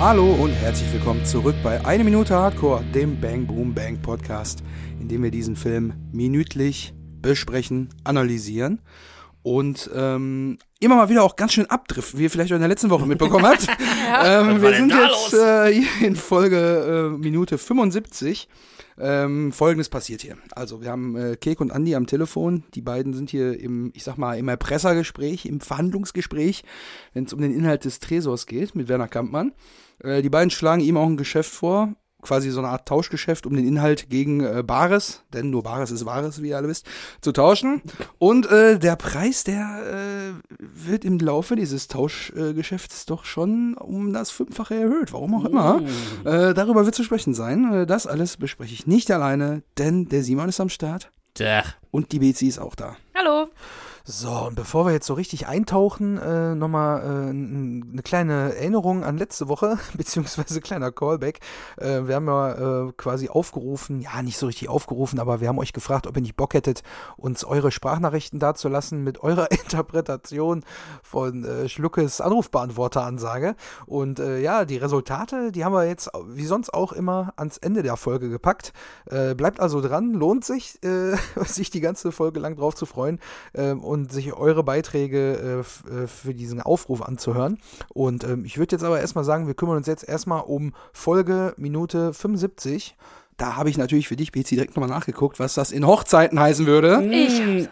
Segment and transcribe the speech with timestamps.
[0.00, 4.62] Hallo und herzlich willkommen zurück bei Eine Minute Hardcore, dem Bang Boom Bang Podcast,
[5.00, 8.80] in dem wir diesen Film minütlich besprechen, analysieren
[9.42, 12.68] und ähm, immer mal wieder auch ganz schön abdriften, wie ihr vielleicht auch in der
[12.68, 13.66] letzten Woche mitbekommen habt.
[14.24, 18.48] ähm, wir sind jetzt äh, hier in Folge äh, Minute 75.
[19.00, 20.36] Ähm, Folgendes passiert hier.
[20.52, 22.64] Also wir haben äh, Kek und Andi am Telefon.
[22.74, 26.62] Die beiden sind hier im, ich sag mal, im Erpressergespräch, im Verhandlungsgespräch,
[27.14, 29.52] wenn es um den Inhalt des Tresors geht mit Werner Kampmann.
[30.02, 33.54] Äh, die beiden schlagen ihm auch ein Geschäft vor, quasi so eine Art Tauschgeschäft, um
[33.54, 36.86] den Inhalt gegen äh, Bares, denn nur Bares ist Wahres, wie ihr alle wisst,
[37.20, 37.82] zu tauschen.
[38.18, 44.30] Und äh, der Preis, der äh, wird im Laufe dieses Tauschgeschäfts doch schon um das
[44.30, 45.82] Fünffache erhöht, warum auch immer.
[46.24, 47.72] Äh, darüber wird zu sprechen sein.
[47.72, 51.62] Äh, das alles bespreche ich nicht alleine, denn der Simon ist am Start Tja.
[51.90, 52.96] und die Bezi ist auch da.
[53.14, 53.48] Hallo.
[54.10, 59.18] So, und bevor wir jetzt so richtig eintauchen, äh, nochmal äh, eine kleine Erinnerung an
[59.18, 61.40] letzte Woche, beziehungsweise kleiner Callback.
[61.76, 65.58] Äh, wir haben ja äh, quasi aufgerufen, ja, nicht so richtig aufgerufen, aber wir haben
[65.58, 66.82] euch gefragt, ob ihr nicht Bock hättet,
[67.18, 70.64] uns eure Sprachnachrichten dazulassen mit eurer Interpretation
[71.02, 73.56] von äh, Schluckes Anrufbeantworteransage.
[73.84, 77.82] Und äh, ja, die Resultate, die haben wir jetzt wie sonst auch immer ans Ende
[77.82, 78.72] der Folge gepackt.
[79.04, 80.78] Äh, bleibt also dran, lohnt sich,
[81.44, 83.20] sich die ganze Folge lang drauf zu freuen
[83.52, 87.58] ähm, und sich eure Beiträge äh, äh, für diesen Aufruf anzuhören.
[87.92, 91.54] Und ähm, ich würde jetzt aber erstmal sagen, wir kümmern uns jetzt erstmal um Folge
[91.56, 92.96] Minute 75.
[93.36, 96.66] Da habe ich natürlich für dich, Bezi, direkt nochmal nachgeguckt, was das in Hochzeiten heißen
[96.66, 97.04] würde.
[97.12, 97.68] Ich hab's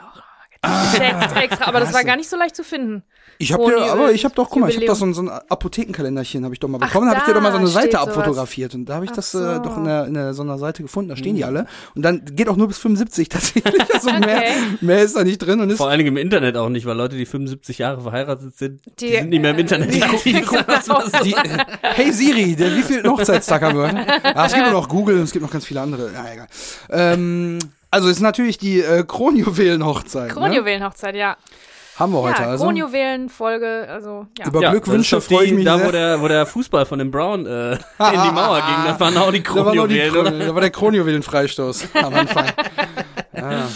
[0.62, 3.02] gecheckt extra, aber das war gar nicht so leicht zu finden.
[3.38, 5.20] Ich habe dir, aber ich habe doch, guck mal, ich habe doch so ein, so
[5.20, 7.08] ein Apothekenkalenderchen, habe ich doch mal bekommen.
[7.10, 9.32] habe ich dir doch mal so eine Seite abfotografiert und da habe ich Ach das
[9.32, 9.44] so.
[9.44, 11.10] äh, doch in, der, in der, so einer Seite gefunden.
[11.10, 13.74] Da stehen die alle und dann geht auch nur bis 75 tatsächlich.
[13.94, 14.52] Also mehr, Okay.
[14.80, 16.96] mehr ist da nicht drin und ist Vor allen Dingen im Internet auch nicht, weil
[16.96, 19.92] Leute, die 75 Jahre verheiratet sind, die, Die- sind nicht mehr im Internet.
[19.92, 20.00] die-
[20.82, 20.94] so.
[21.22, 23.92] die, äh, hey Siri, der wie viel Hochzeitstag haben wir?
[24.34, 26.10] Ja, es gibt nur noch Google und es gibt noch ganz viele andere.
[26.12, 26.47] Ja, egal.
[26.91, 27.58] Ähm,
[27.91, 30.28] also es ist natürlich die äh, Kronjuwelen-Hochzeit.
[30.28, 30.34] Ne?
[30.34, 31.36] Kronjuwelenhochzeit, ja.
[31.98, 32.64] Haben wir heute ja, also.
[32.64, 34.47] Kronjuwelen-Folge, also, ja.
[34.47, 35.86] Über Ja, Glückwünsche freue ich die, mich Da, sehr.
[35.88, 39.16] wo der, wo der Fußball von dem Brown äh, in die Mauer ging, das waren
[39.16, 40.46] auch die Da war, noch die Kronjuwelen, Kron oder?
[40.46, 42.46] da war der Kronjuwelen-Freistoß am Anfang.
[43.36, 43.42] Ja.
[43.42, 43.69] Ja,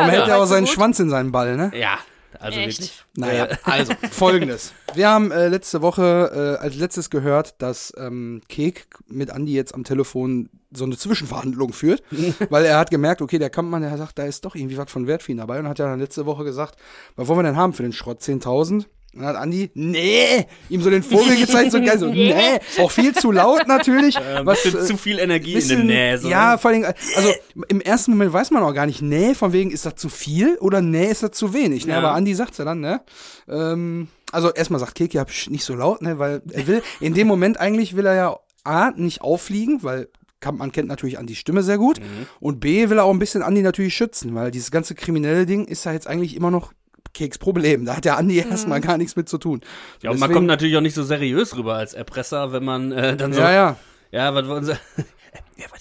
[0.00, 0.74] Warum so hält er auch seinen gut.
[0.74, 1.70] Schwanz in seinen Ball, ne?
[1.74, 1.98] Ja,
[2.38, 2.80] also Echt?
[2.80, 3.04] wirklich.
[3.16, 4.72] Naja, Äh, also folgendes.
[4.94, 9.74] Wir haben äh, letzte Woche äh, als letztes gehört, dass ähm, Kek mit Andi jetzt
[9.74, 12.02] am Telefon so eine Zwischenverhandlung führt,
[12.50, 15.06] weil er hat gemerkt, okay, der Kampfmann, der sagt, da ist doch irgendwie was von
[15.06, 16.78] Wert für ihn dabei und hat ja dann letzte Woche gesagt,
[17.16, 18.20] was wollen wir denn haben für den Schrott?
[18.20, 18.86] 10.000?
[19.18, 22.90] Und dann hat Andi, nee, ihm so den Vogel gezeigt, so geil, so, nee, auch
[22.92, 24.16] viel zu laut natürlich.
[24.16, 26.18] Äh, was, äh, zu viel Energie in bisschen, dem Nähe.
[26.18, 26.28] So.
[26.28, 27.32] Ja, vor allem, also
[27.66, 30.56] im ersten Moment weiß man auch gar nicht, nee, von wegen, ist das zu viel
[30.58, 31.84] oder nee, ist das zu wenig.
[31.84, 31.94] Ne?
[31.94, 31.98] Ja.
[31.98, 33.00] Aber Andi sagt's ja dann, ne?
[33.48, 36.20] Ähm, also erstmal sagt Keki, hab ich nicht so laut, ne?
[36.20, 40.08] Weil er will, in dem Moment eigentlich will er ja A, nicht auffliegen, weil
[40.38, 41.98] Kampmann kennt natürlich Andis Stimme sehr gut.
[41.98, 42.26] Mhm.
[42.38, 45.64] Und B, will er auch ein bisschen Andi natürlich schützen, weil dieses ganze kriminelle Ding
[45.64, 46.72] ist ja jetzt eigentlich immer noch
[47.18, 47.84] Keks Problem.
[47.84, 49.60] Da hat der Andi erstmal gar nichts mit zu tun.
[50.02, 53.16] ja, und man kommt natürlich auch nicht so seriös rüber als Erpresser, wenn man äh,
[53.16, 53.76] dann so, Ja, ja.
[54.12, 54.72] ja, was wollen sie?
[55.56, 55.66] ja.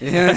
[0.00, 0.32] Ja,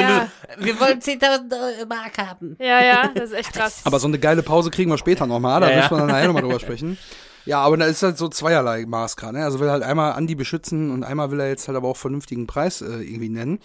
[0.00, 0.28] ja.
[0.58, 2.56] Wir wollen 10.000 Mark haben.
[2.58, 3.82] ja, ja, das ist echt krass.
[3.84, 6.26] Aber so eine geile Pause kriegen wir später nochmal, da Ja, müssen wir dann nachher
[6.28, 6.96] nochmal drüber sprechen.
[7.44, 9.38] Ja, aber da ist halt so zweierlei Maß gerade.
[9.38, 9.44] Ne?
[9.44, 12.46] Also will halt einmal Andi beschützen und einmal will er jetzt halt aber auch vernünftigen
[12.46, 13.58] Preis äh, irgendwie nennen.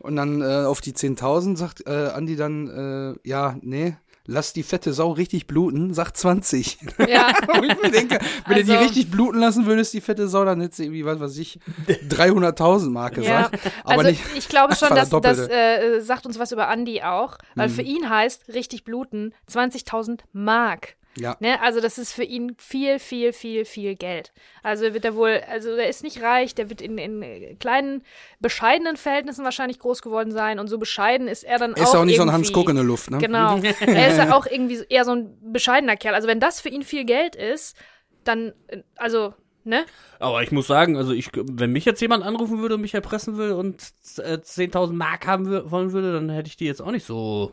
[0.00, 3.96] Und dann äh, auf die 10.000 sagt äh, Andi dann, äh, ja, nee,
[4.30, 6.78] lass die fette Sau richtig bluten, sagt 20.
[7.08, 7.32] ja.
[7.68, 10.60] Ich mir denke, wenn du die Also- richtig bluten lassen würdest, die fette Sau, dann
[10.60, 11.58] hättest du irgendwie, was weiß ich,
[12.08, 13.72] 300.000 Mark Ja, gesagt.
[13.84, 15.52] Aber also nicht, ich glaube schon, das dass das Doppelte.
[15.52, 20.94] äh, sagt uns was über Andi auch, weil für ihn heißt richtig bluten 20.000 Mark.
[21.16, 21.36] Ja.
[21.40, 21.60] Ne?
[21.62, 24.32] Also das ist für ihn viel, viel, viel, viel Geld.
[24.62, 28.02] Also wird er wohl, also der ist nicht reich, der wird in, in äh, kleinen,
[28.40, 32.00] bescheidenen Verhältnissen wahrscheinlich groß geworden sein und so bescheiden ist er dann Er ist auch
[32.00, 32.32] auch nicht so ein.
[32.32, 33.18] Hans Kuck in der Luft, ne?
[33.18, 33.56] Genau.
[33.80, 36.14] er ist ja auch irgendwie eher so ein bescheidener Kerl.
[36.14, 37.76] Also wenn das für ihn viel Geld ist,
[38.24, 39.34] dann, äh, also,
[39.64, 39.84] ne?
[40.18, 43.38] Aber ich muss sagen, also ich, wenn mich jetzt jemand anrufen würde und mich erpressen
[43.38, 43.82] will und
[44.18, 47.52] äh, 10.000 Mark haben wollen würde, dann hätte ich die jetzt auch nicht so.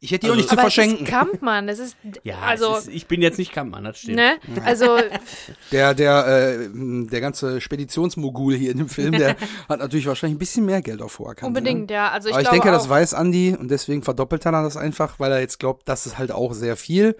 [0.00, 1.04] Ich hätte die auch Also- nicht zu Aber es verschenken.
[1.06, 4.16] ist Kampmann, das ist, Ja, also, es ist, ich bin jetzt nicht Kampmann, das stimmt.
[4.16, 4.36] ne?
[4.64, 4.98] Also,
[5.72, 9.36] Der, der, äh, der ganze Speditionsmogul hier in dem Film, der
[9.68, 11.46] hat natürlich wahrscheinlich ein bisschen mehr Geld auf hoher Kante.
[11.46, 11.94] unbedingt, Ne?
[11.94, 12.10] ja.
[12.10, 14.76] Also ich Aber ich glaube denke, auch, das weiß Andy und deswegen verdoppelt er das
[14.76, 17.16] einfach, weil er jetzt glaubt, das ist halt auch sehr viel.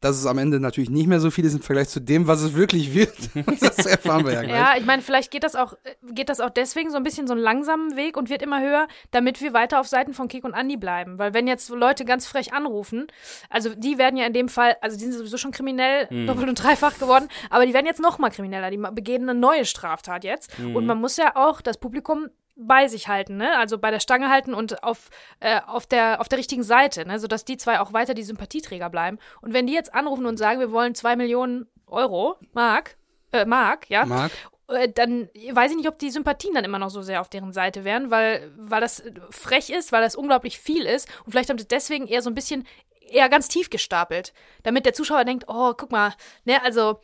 [0.00, 2.42] Dass es am Ende natürlich nicht mehr so viel ist im Vergleich zu dem, was
[2.42, 3.14] es wirklich wird.
[3.60, 4.54] das erfahren wir ja gleich.
[4.54, 5.74] Ja, ich meine, vielleicht geht das auch,
[6.12, 8.88] geht das auch deswegen so ein bisschen so einen langsamen Weg und wird immer höher,
[9.10, 11.18] damit wir weiter auf Seiten von Kek und Andi bleiben.
[11.18, 13.06] Weil wenn jetzt Leute ganz frech anrufen,
[13.50, 16.26] also die werden ja in dem Fall, also die sind sowieso schon kriminell, Mhm.
[16.26, 19.64] doppelt und dreifach geworden, aber die werden jetzt noch mal krimineller, die begehen eine neue
[19.64, 20.58] Straftat jetzt.
[20.58, 20.76] Mhm.
[20.76, 23.58] Und man muss ja auch das Publikum bei sich halten, ne?
[23.58, 25.10] Also bei der Stange halten und auf,
[25.40, 27.18] äh, auf, der, auf der richtigen Seite, ne?
[27.18, 29.18] Sodass die zwei auch weiter die Sympathieträger bleiben.
[29.42, 32.96] Und wenn die jetzt anrufen und sagen, wir wollen zwei Millionen Euro, Mark,
[33.32, 34.32] äh, Mark, ja, Marc?
[34.68, 37.52] äh, dann weiß ich nicht, ob die Sympathien dann immer noch so sehr auf deren
[37.52, 41.58] Seite wären, weil, weil das frech ist, weil das unglaublich viel ist und vielleicht haben
[41.58, 42.66] sie deswegen eher so ein bisschen
[43.08, 44.32] eher ganz tief gestapelt,
[44.64, 46.12] damit der Zuschauer denkt, oh, guck mal,
[46.44, 46.98] ne, also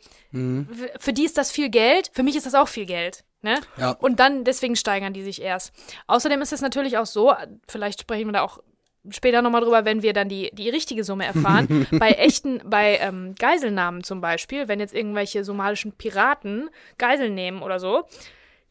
[0.69, 3.59] f- für die ist das viel Geld, für mich ist das auch viel Geld, ne?
[3.77, 3.91] Ja.
[3.91, 5.73] Und dann deswegen steigern die sich erst.
[6.07, 7.33] Außerdem ist es natürlich auch so,
[7.67, 8.59] vielleicht sprechen wir da auch
[9.09, 11.87] später nochmal drüber, wenn wir dann die, die richtige Summe erfahren.
[11.99, 17.79] bei echten, bei ähm, Geiselnahmen zum Beispiel, wenn jetzt irgendwelche somalischen Piraten Geiseln nehmen oder
[17.79, 18.03] so,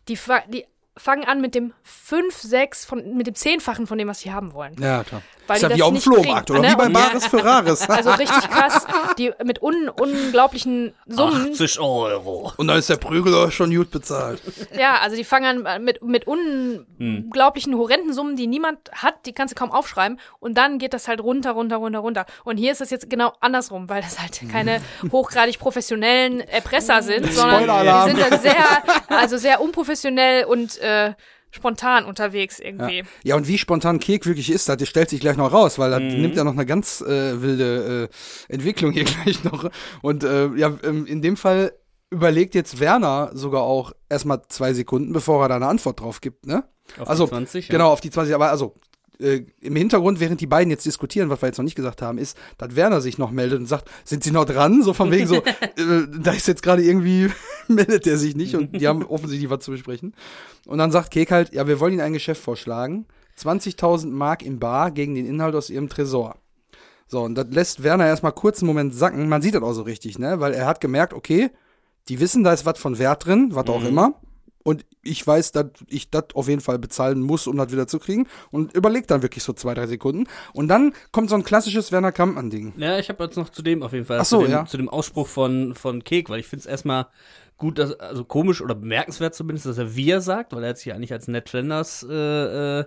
[0.08, 0.66] die, die
[0.96, 4.52] fangen an mit dem 5, 6, von, mit dem Zehnfachen von dem, was sie haben
[4.52, 4.76] wollen.
[4.78, 5.22] Ja, klar.
[5.46, 6.74] Weil ist ja wie das auf dem Flohmarkt kriegen, oder ne?
[6.74, 7.88] wie bei Bares für Rares.
[7.92, 8.86] Also richtig krass,
[9.18, 12.52] die mit un unglaublichen Summen 80 Euro.
[12.56, 14.40] Und dann ist der Prügel schon gut bezahlt.
[14.76, 19.54] Ja, also die fangen an mit, mit unglaublichen, horrenden Summen, die niemand hat, die kannst
[19.54, 20.18] du kaum aufschreiben.
[20.40, 22.26] Und dann geht das halt runter, runter, runter, runter.
[22.44, 24.80] Und hier ist es jetzt genau andersrum, weil das halt keine
[25.12, 28.64] hochgradig professionellen Erpresser sind, sondern die sind da sehr,
[29.08, 31.14] also sehr unprofessionell und äh,
[31.50, 33.04] spontan unterwegs irgendwie.
[33.24, 36.00] Ja, und wie spontan Kek wirklich ist, das stellt sich gleich noch raus, weil das
[36.00, 36.22] Mhm.
[36.22, 38.08] nimmt ja noch eine ganz äh, wilde
[38.48, 39.70] äh, Entwicklung hier gleich noch.
[40.00, 41.72] Und äh, ja, ähm, in dem Fall
[42.10, 46.46] überlegt jetzt Werner sogar auch erstmal zwei Sekunden, bevor er da eine Antwort drauf gibt,
[46.46, 46.64] ne?
[46.98, 47.72] Auf also, die 20, ja.
[47.72, 48.74] genau, auf die 20, aber also,
[49.20, 52.18] äh, im Hintergrund, während die beiden jetzt diskutieren, was wir jetzt noch nicht gesagt haben,
[52.18, 54.82] ist, dass Werner sich noch meldet und sagt, sind sie noch dran?
[54.82, 57.30] So von wegen so, äh, da ist jetzt gerade irgendwie,
[57.68, 60.14] meldet er sich nicht und die haben offensichtlich was zu besprechen.
[60.66, 63.06] Und dann sagt Kek halt, ja, wir wollen Ihnen ein Geschäft vorschlagen.
[63.38, 66.36] 20.000 Mark im Bar gegen den Inhalt aus Ihrem Tresor.
[67.06, 69.28] So, und das lässt Werner erstmal kurz einen Moment sacken.
[69.28, 70.40] Man sieht das auch so richtig, ne?
[70.40, 71.50] Weil er hat gemerkt, okay,
[72.08, 74.14] die wissen, da ist was von Wert drin, was auch immer.
[75.02, 78.28] Ich weiß, dass ich das auf jeden Fall bezahlen muss, um das wieder zu kriegen.
[78.50, 80.28] Und überlegt dann wirklich so zwei, drei Sekunden.
[80.52, 82.74] Und dann kommt so ein klassisches Werner Kampmann-Ding.
[82.76, 84.66] Ja, ich habe jetzt noch zu dem auf jeden Fall, Ach so, zu, dem, ja.
[84.66, 87.06] zu dem Ausspruch von, von Kek, weil ich finde es erstmal
[87.58, 90.92] gut, dass, also komisch oder bemerkenswert zumindest, dass er wir sagt, weil er hat sich
[90.92, 92.84] eigentlich als Ned Flanders äh, äh,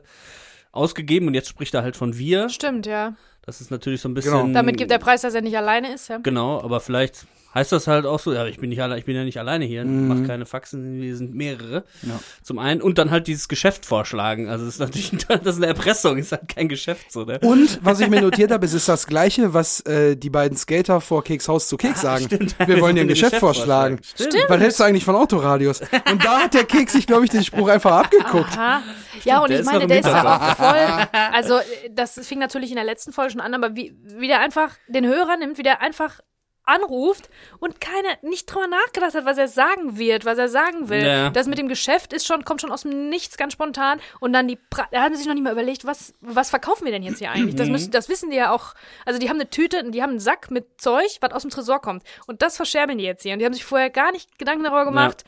[0.71, 2.49] ausgegeben und jetzt spricht er halt von wir.
[2.49, 3.15] Stimmt, ja.
[3.45, 4.33] Das ist natürlich so ein bisschen.
[4.33, 4.53] Genau.
[4.53, 6.17] Damit gibt der Preis, dass er nicht alleine ist, ja.
[6.17, 9.15] Genau, aber vielleicht heißt das halt auch so, ja, ich bin nicht alle, ich bin
[9.15, 11.85] ja nicht alleine hier, mach keine Faxen, wir sind mehrere.
[12.01, 12.09] Mhm.
[12.09, 12.19] Ja.
[12.43, 14.49] Zum einen und dann halt dieses Geschäft vorschlagen.
[14.49, 17.39] Also das ist natürlich das ist eine Erpressung, ist halt kein Geschäft so, ne?
[17.39, 20.99] Und was ich mir notiert habe, es ist das Gleiche, was äh, die beiden Skater
[20.99, 22.25] vor Keks Haus zu Keks sagen.
[22.25, 22.55] stimmt.
[22.59, 23.99] Wir wollen dir ein Geschäft vorschlagen.
[24.03, 24.35] Stimmt.
[24.49, 25.81] Was hältst du eigentlich von Autoradios?
[26.11, 28.57] Und da hat der Keks sich, glaube ich, den Spruch einfach abgeguckt.
[28.57, 28.83] Aha.
[29.23, 31.07] Ja, und der ich ist meine, der ist ja auch voll.
[31.33, 34.41] Also, äh, das fing natürlich in der letzten Folge schon an, aber wie, wie der
[34.41, 36.19] einfach den Hörer nimmt, wie der einfach
[36.65, 37.29] anruft
[37.59, 41.05] und keine nicht drüber nachgedacht hat, was er sagen wird, was er sagen will.
[41.05, 41.29] Ja.
[41.29, 44.47] Das mit dem Geschäft ist schon kommt schon aus dem Nichts ganz spontan und dann
[44.47, 47.03] die pra da haben sie sich noch nicht mal überlegt, was was verkaufen wir denn
[47.03, 47.53] jetzt hier eigentlich?
[47.53, 47.59] Mhm.
[47.59, 48.73] Das müssen das wissen die ja auch.
[49.05, 51.81] Also die haben eine Tüte, die haben einen Sack mit Zeug, was aus dem Tresor
[51.81, 54.63] kommt und das verscherbeln die jetzt hier und die haben sich vorher gar nicht Gedanken
[54.63, 55.23] darüber gemacht,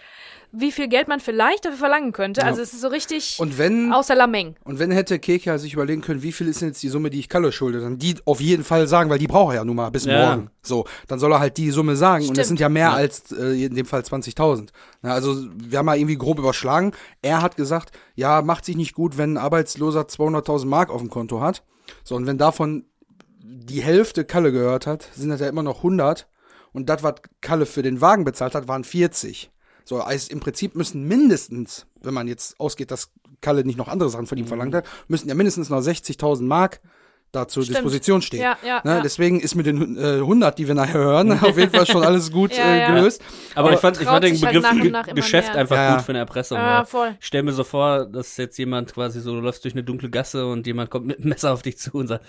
[0.51, 2.43] wie viel Geld man vielleicht dafür verlangen könnte.
[2.43, 4.55] Also es ist so richtig Und wenn, außer Lameng.
[4.63, 7.19] und wenn hätte Keke sich überlegen können, wie viel ist denn jetzt die Summe, die
[7.19, 9.75] ich Kalle schulde, dann die auf jeden Fall sagen, weil die braucht er ja nun
[9.75, 10.29] mal bis Ja.
[10.35, 10.49] morgen.
[10.63, 12.21] So, dann soll er halt die Summe sagen.
[12.21, 12.37] Und Stimmt.
[12.37, 12.93] das sind ja mehr Ja.
[12.93, 14.69] als äh, in dem Fall 20.000.
[15.03, 16.91] Ja, also wir haben mal irgendwie grob überschlagen.
[17.21, 21.09] Er hat gesagt, ja, macht sich nicht gut, wenn ein Arbeitsloser 200.000 Mark auf dem
[21.09, 21.63] Konto hat.
[22.03, 22.85] So, und wenn davon
[23.43, 26.27] die Hälfte Kalle gehört hat, sind das ja immer noch 100.
[26.73, 29.49] Und das, was Kalle für den Wagen bezahlt hat, waren 40.
[29.87, 34.09] So, heißt, im Prinzip müssen mindestens, wenn man jetzt ausgeht, dass Kalle nicht noch andere
[34.09, 34.49] Sachen von ihm Mhm.
[34.49, 36.81] verlangt hat, müssen ja mindestens noch 60.000 Mark
[37.31, 37.77] da zur Stimmt.
[37.77, 38.41] Disposition stehen.
[38.41, 38.95] Ja, ja, ne?
[38.97, 39.01] ja.
[39.01, 42.31] Deswegen ist mit den äh, 100, die wir nachher hören, auf jeden Fall schon alles
[42.31, 42.91] gut Ja, äh, ja.
[42.95, 43.21] gelöst.
[43.55, 45.57] Aber, ich fand, ich fand den halt Begriff nach Ge nach immer Geschäft mehr.
[45.61, 45.95] einfach Ja, ja.
[45.95, 46.57] gut für eine Erpressung.
[46.57, 47.15] Ja, weil voll.
[47.19, 50.09] Ich stell mir so vor, dass jetzt jemand quasi so, du läufst durch eine dunkle
[50.09, 52.25] Gasse und jemand kommt mit einem Messer auf dich zu und sagt,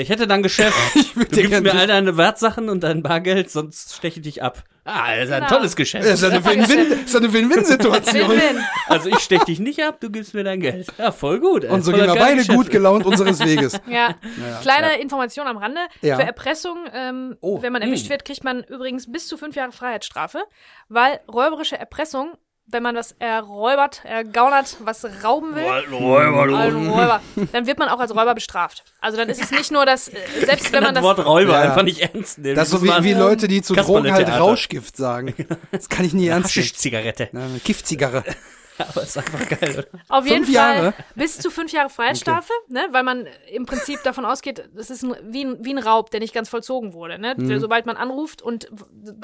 [0.00, 0.76] ich hätte dann Geschäft.
[1.16, 4.42] würd du dir gibst mir all deine Wertsachen und dein Bargeld, sonst steche ich dich
[4.42, 4.62] ab.
[4.84, 5.54] Ah, das ist ein Genau.
[5.56, 6.04] tolles Geschäft.
[6.04, 6.44] Das ist ja eine ja
[7.32, 8.30] Win-Win-Situation.
[8.30, 8.60] Win-win.
[8.88, 10.88] Also ich stech dich nicht ab, du gibst mir dein Geld.
[10.98, 11.62] Ja, voll gut.
[11.64, 11.70] ey.
[11.70, 12.56] Und so gehen wir beide Geschäft.
[12.58, 13.78] gut gelaunt unseres Weges.
[13.88, 14.14] Ja.
[14.62, 15.80] Kleine Information am Rande.
[16.00, 16.16] Ja.
[16.16, 19.72] Für Erpressung, ähm, Oh, wenn man erwischt wird, kriegt man übrigens bis zu fünf Jahre
[19.72, 20.42] Freiheitsstrafe,
[20.88, 22.32] weil räuberische Erpressung
[22.66, 26.56] wenn man was erräubert, ergaunert, was rauben will, Räuber, du.
[26.56, 27.20] also Räuber,
[27.52, 28.84] dann wird man auch als Räuber bestraft.
[29.00, 30.16] Also dann ist es nicht nur das, äh,
[30.46, 31.60] selbst wenn man das das Wort Räuber Ja.
[31.60, 32.56] einfach nicht ernst nehmen.
[32.56, 34.28] Das ist so wie, wie Leute, die zu Drogen halt.
[34.28, 35.34] Rauschgift sagen.
[35.70, 37.12] Das kann ich nie ernst nehmen.
[37.32, 38.24] Eine Kiffzigarre.
[38.78, 40.00] Aber ist einfach geil, oder?
[40.08, 40.94] Auf jeden Fünf Fall Jahre?
[41.14, 45.14] bis zu fünf Jahre Freiheitsstrafe, ne, weil man im Prinzip davon ausgeht, das ist ein,
[45.24, 47.18] wie, ein, wie ein Raub, der nicht ganz vollzogen wurde.
[47.18, 47.34] Ne?
[47.36, 47.60] Mhm.
[47.60, 48.68] Sobald man anruft und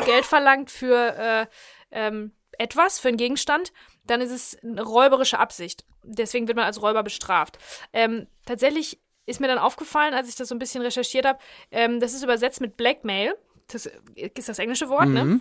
[0.04, 1.46] Geld verlangt für äh,
[1.90, 3.72] ähm, etwas, für einen Gegenstand,
[4.04, 5.84] dann ist es eine räuberische Absicht.
[6.02, 7.58] Deswegen wird man als Räuber bestraft.
[7.92, 11.38] Ähm, tatsächlich ist mir dann aufgefallen, als ich das so ein bisschen recherchiert habe,
[11.70, 13.34] ähm, das ist übersetzt mit Blackmail.
[13.68, 15.24] Das ist das englische Wort, ne?
[15.24, 15.40] Mhm.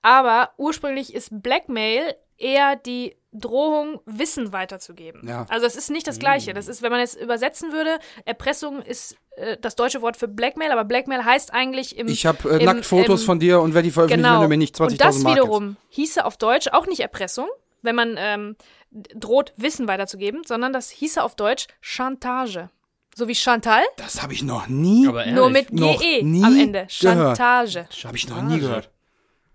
[0.00, 5.26] Aber ursprünglich ist Blackmail eher die Drohung, Wissen weiterzugeben.
[5.28, 5.44] Ja.
[5.50, 6.54] Also es ist nicht das Gleiche.
[6.54, 10.72] Das ist, wenn man es übersetzen würde, Erpressung ist äh, das deutsche Wort für Blackmail,
[10.72, 13.74] aber Blackmail heißt eigentlich im Ich habe äh, im- nackt Fotos im- von dir und
[13.74, 14.36] werde die veröffentlichen, genau.
[14.40, 17.48] wenn du mir nicht 20.000 Und das Mark wiederum hieße auf Deutsch auch nicht Erpressung,
[17.82, 18.56] wenn man ähm,
[18.90, 22.70] droht, Wissen weiterzugeben, sondern das hieße auf Deutsch Chantage.
[23.14, 23.82] So wie Chantal.
[23.96, 26.86] Das habe ich noch nie, Aber nur mit GE nie am Ende.
[27.00, 27.36] gehört.
[27.36, 27.88] Chantage.
[28.04, 28.90] habe ich noch nie gehört.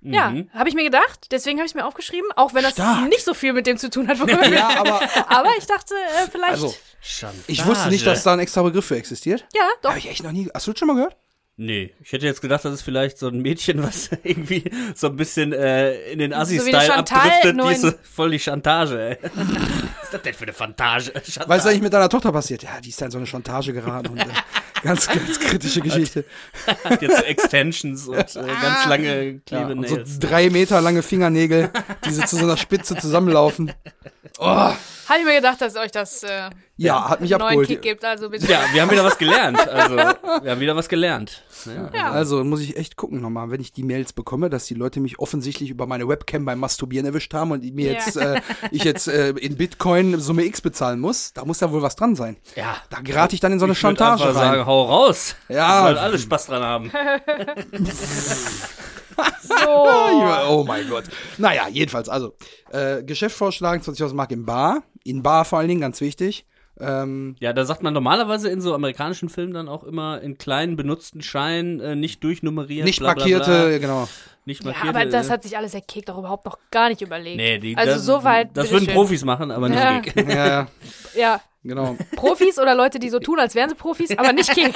[0.04, 0.50] Ja, Mhm.
[0.54, 1.28] habe ich mir gedacht.
[1.32, 3.08] Deswegen habe ich es mir aufgeschrieben, auch wenn das Stark.
[3.10, 4.18] nicht so viel mit dem zu tun hat.
[4.52, 6.52] Ja, aber Aber ich dachte, äh, vielleicht.
[6.52, 7.44] also Chantage.
[7.48, 9.46] ich wusste nicht, dass da ein extra Begriff für existiert.
[9.56, 9.90] ja, doch.
[9.92, 10.50] Habe ich echt noch nie.
[10.54, 11.16] Hast du das schon mal gehört?
[11.56, 14.64] Nee, ich hätte jetzt gedacht, das ist vielleicht so ein Mädchen, was irgendwie
[14.96, 17.62] so ein bisschen äh, in den So wie Assi-Style Chantal, abdriftet.
[17.64, 19.18] Die ist so voll die Chantage, ey.
[19.34, 21.12] Was ist das denn für eine Fantage?
[21.14, 21.50] Chantage.
[21.50, 22.64] Weißt du eigentlich mit deiner Tochter passiert?
[22.64, 24.26] Ja, die ist da in so eine Chantage geraten und äh,
[24.84, 26.26] ganz, ganz kritische Geschichte.
[26.84, 31.02] Hat jetzt so Extensions und äh, ganz lange Ja, klebe und so drei Meter lange
[31.02, 31.72] Fingernägel,
[32.06, 33.74] die so zu so einer Spitze zusammenlaufen.
[34.40, 34.78] Oh, Habe
[35.20, 37.68] ich mir gedacht, dass euch das äh, ja, hat mich einen neuen abgeholt.
[37.68, 38.04] Kick gibt.
[38.06, 38.52] Also bitte.
[38.52, 39.60] Ja, wir haben wieder was gelernt.
[39.68, 39.96] Also,
[40.42, 41.44] wir haben wieder was gelernt.
[41.66, 41.90] Ja.
[41.94, 42.12] Ja.
[42.12, 45.20] Also muss ich echt gucken nochmal, wenn ich die Mails bekomme, dass die Leute mich
[45.20, 47.94] offensichtlich über meine Webcam beim Masturbieren erwischt haben und mir Ja.
[47.94, 51.32] jetzt, äh, ich jetzt äh, in Bitcoin Summe X bezahlen muss.
[51.34, 52.38] Da muss ja wohl was dran sein.
[52.56, 52.76] ja.
[52.90, 54.54] Da gerate ich dann in so eine Ich Chantage einfach rein.
[54.54, 55.36] sagen, hau raus.
[55.50, 55.84] Ja.
[55.84, 56.92] Sollen alle Spaß dran haben.
[59.42, 59.56] So.
[60.50, 61.06] Oh mein Gott.
[61.38, 62.36] Naja, jedenfalls, also,
[62.72, 64.84] äh, Geschäft vorschlagen, 20.000 Mark in Bar.
[65.04, 66.46] In Bar vor allen Dingen, ganz wichtig.
[66.80, 70.76] Ähm, Ja, da sagt man normalerweise in so amerikanischen Filmen dann auch immer in kleinen
[70.76, 72.86] benutzten Scheinen, äh, nicht durchnummeriert.
[72.86, 74.08] nicht bla, bla, markierte, Bla, genau.
[74.46, 74.90] nicht Ja, markierte.
[75.00, 77.38] aber das äh, hat sich alles der Kek doch überhaupt noch gar nicht überlegt.
[77.38, 78.50] Nee, die, also das, soweit.
[78.58, 78.96] Das würden bitteschön.
[78.96, 80.00] Profis machen, aber nicht Ja.
[80.00, 80.16] Geek.
[80.30, 80.68] Ja, ja,
[81.16, 81.98] Ja, genau.
[82.16, 84.74] Profis oder Leute, die so tun, als wären sie Profis, aber nicht Kek.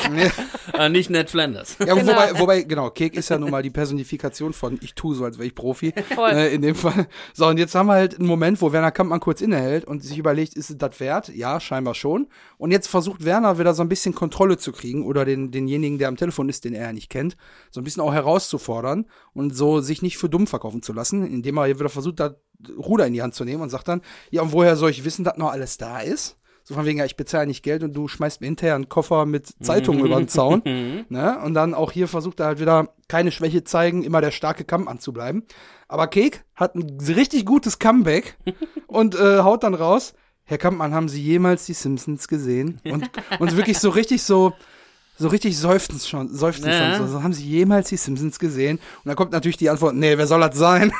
[0.73, 1.77] äh, nicht Ned Flanders.
[1.79, 2.11] Ja, Genau.
[2.13, 5.37] wobei, wobei, genau, Kek ist ja nun mal die Personifikation von ich tue so, als
[5.37, 5.93] wäre ich Profi.
[6.15, 6.31] Voll.
[6.31, 7.07] Äh, in dem Fall.
[7.33, 10.17] So, und jetzt haben wir halt einen Moment, wo Werner Kampmann kurz innehält und sich
[10.17, 11.29] überlegt, ist es das wert?
[11.29, 12.27] Ja, scheinbar schon.
[12.57, 16.07] Und jetzt versucht Werner wieder so ein bisschen Kontrolle zu kriegen oder den, denjenigen, der
[16.07, 17.35] am Telefon ist, den er ja nicht kennt,
[17.69, 21.57] so ein bisschen auch herauszufordern und so sich nicht für dumm verkaufen zu lassen, indem
[21.57, 22.35] er wieder versucht, da
[22.75, 24.01] Ruder in die Hand zu nehmen und sagt dann,
[24.31, 26.36] ja, und woher soll ich wissen, dass noch alles da ist?
[26.67, 29.25] So von wegen, ja, ich bezahle nicht Geld und du schmeißt mir hinterher einen Koffer
[29.25, 30.61] mit Zeitungen über den Zaun.
[31.09, 31.39] Ne?
[31.41, 34.89] Und dann auch hier versucht er halt wieder keine Schwäche zeigen, immer der starke Kamm
[34.89, 35.43] anzubleiben.
[35.87, 38.35] Aber Kek hat ein richtig gutes Comeback
[38.87, 40.13] und äh, haut dann raus.
[40.43, 42.81] Herr Kampmann, haben Sie jemals die Simpsons gesehen?
[42.83, 43.09] Und,
[43.39, 44.51] und wirklich so richtig so,
[45.17, 46.97] so richtig seufzend schon, seufzend Ja.
[46.97, 47.07] schon.
[47.07, 48.77] So, so, haben Sie jemals die Simpsons gesehen?
[48.77, 50.91] Und dann kommt natürlich die Antwort, nee, wer soll das sein?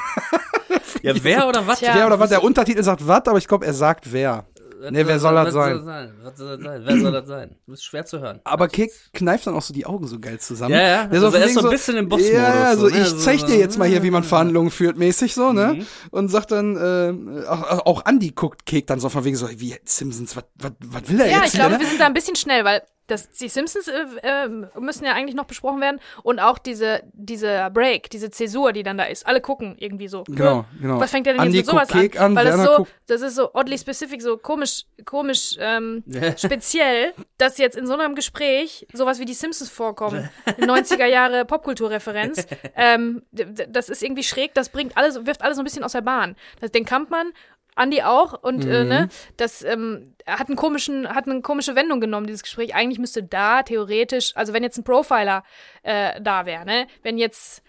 [1.04, 1.80] Ja, wer oder was?
[1.80, 1.94] Tja.
[1.94, 2.30] wer oder was?
[2.30, 4.46] Der Untertitel sagt was, aber ich glaube, er sagt wer.
[4.92, 5.84] Nee, wer soll das sein?
[5.84, 6.12] Sein?
[6.24, 6.82] Was soll das sein?
[6.86, 7.56] Wer soll das sein?
[7.68, 8.40] Das ist schwer zu hören.
[8.44, 10.74] Aber Kek kneift dann auch so die Augen so geil zusammen.
[10.74, 11.06] Ja, ja.
[11.08, 13.02] Der Also er ist so ein bisschen im Bossmodus, Ja, so, so, ne?
[13.02, 15.76] ich So- zeig so- dir jetzt mal hier, wie man Verhandlungen führt, mäßig so, ne?
[15.76, 15.86] Mhm.
[16.12, 19.76] Und sagt dann, äh, auch, auch Andy guckt Kek dann so von wegen so, wie
[19.86, 21.80] Simpsons, was was was will er Ja, jetzt ich glaube, ne?
[21.80, 24.50] wir sind da ein bisschen schnell, weil das, die Simpsons äh, äh,
[24.80, 28.98] müssen ja eigentlich noch besprochen werden und auch diese, diese Break, diese Zäsur, die dann
[28.98, 29.26] da ist.
[29.26, 30.24] Alle gucken irgendwie so.
[30.26, 31.00] Genau, genau.
[31.00, 33.22] Was fängt er denn Andy jetzt mit sowas Kek an, Weil das so, guckt- das
[33.22, 36.04] ist so oddly specific, so komisch, komisch, ähm,
[36.38, 40.30] speziell, dass jetzt in so einem Gespräch sowas wie die Simpsons vorkommen.
[40.60, 42.46] 90er Jahre Popkulturreferenz.
[42.76, 46.02] ähm, das ist irgendwie schräg, das bringt alles, wirft alles so ein bisschen aus der
[46.02, 46.36] Bahn.
[46.74, 47.32] Den Kampmann
[47.78, 48.90] Andi auch und äh, Mhm.
[48.90, 52.76] ne, das ähm, hat einen komischen, hat eine komische Wendung genommen, dieses Gespräch.
[52.76, 55.44] Eigentlich müsste da theoretisch, also wenn jetzt ein Profiler
[55.84, 57.62] äh, da wäre, ne, wenn jetzt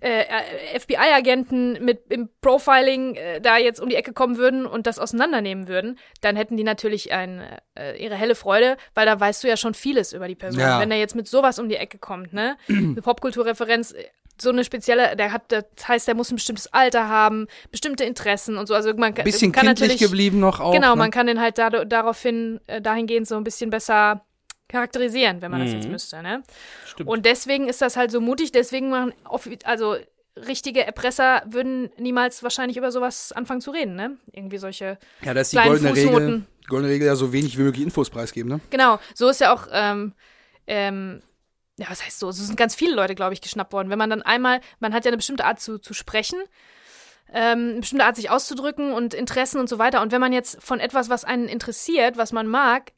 [0.00, 4.86] äh, äh, FBI-Agenten mit im Profiling äh, da jetzt um die Ecke kommen würden und
[4.86, 7.42] das auseinandernehmen würden, dann hätten die natürlich ein,
[7.78, 10.60] äh, ihre helle Freude, weil da weißt du ja schon vieles über die Person.
[10.60, 10.80] Ja.
[10.80, 14.04] Wenn er jetzt mit sowas um die Ecke kommt, ne, eine Popkulturreferenz, äh,
[14.40, 18.56] so eine spezielle, der hat, das heißt, der muss ein bestimmtes Alter haben, bestimmte Interessen
[18.56, 18.74] und so.
[18.74, 20.72] Also man kann, Bisschen kann kindlich natürlich, geblieben noch auch.
[20.72, 20.96] Genau, ne?
[20.96, 24.24] man kann den halt da, daraufhin, äh, dahingehend so ein bisschen besser
[24.68, 25.92] charakterisieren, wenn man das jetzt Mhm.
[25.92, 26.42] müsste, ne?
[26.86, 27.08] Stimmt.
[27.08, 29.12] Und deswegen ist das halt so mutig, deswegen machen,
[29.64, 29.96] also
[30.36, 34.16] richtige Erpresser würden niemals wahrscheinlich über sowas anfangen zu reden, ne?
[34.32, 34.98] Irgendwie solche.
[35.22, 36.04] Ja, das ist die goldene Regel.
[36.10, 36.46] Fußnoten.
[36.66, 38.60] Goldene Regel ja so wenig wie möglich Infos preisgeben, ne?
[38.70, 40.12] Genau, so ist ja auch, ähm,
[40.66, 41.22] ähm,
[41.78, 42.30] ja, was heißt so?
[42.30, 43.90] So sind ganz viele Leute, glaube ich, geschnappt worden.
[43.90, 46.38] Wenn man dann einmal, man hat ja eine bestimmte Art zu, zu sprechen,
[47.32, 50.00] ähm, eine bestimmte Art sich auszudrücken und Interessen und so weiter.
[50.02, 52.92] Und wenn man jetzt von etwas, was einen interessiert, was man mag,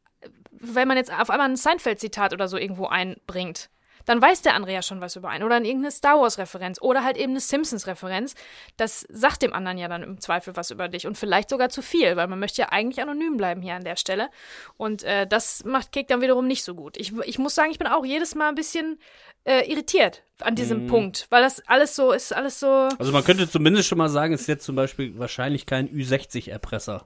[0.51, 3.71] wenn man jetzt auf einmal ein Seinfeld-Zitat oder so irgendwo einbringt,
[4.07, 5.45] dann weiß der andere ja schon was über einen.
[5.45, 8.35] Oder irgendeine Star Wars-Referenz oder halt eben eine Simpsons-Referenz.
[8.77, 11.83] Das sagt dem anderen ja dann im Zweifel was über dich und vielleicht sogar zu
[11.83, 14.31] viel, weil man möchte ja eigentlich anonym bleiben hier an der Stelle.
[14.77, 16.97] Und äh, das macht Kick dann wiederum nicht so gut.
[16.97, 18.99] Ich, ich muss sagen, ich bin auch jedes Mal ein bisschen
[19.45, 20.89] äh, irritiert an diesem Mhm.
[20.89, 22.89] Punkt, weil das alles so ist, alles so.
[22.99, 27.05] Also man könnte zumindest schon mal sagen, es ist jetzt zum Beispiel wahrscheinlich kein Ü60-Erpresser.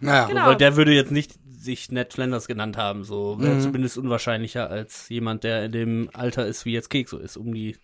[0.00, 0.26] Naja.
[0.26, 0.46] Genau.
[0.46, 1.32] Weil der würde jetzt nicht
[1.76, 3.04] sich Ned Flanders genannt haben.
[3.04, 3.60] So wäre Mhm.
[3.60, 7.52] zumindest unwahrscheinlicher als jemand, der in dem Alter ist, wie jetzt Kek so ist, um
[7.54, 7.76] die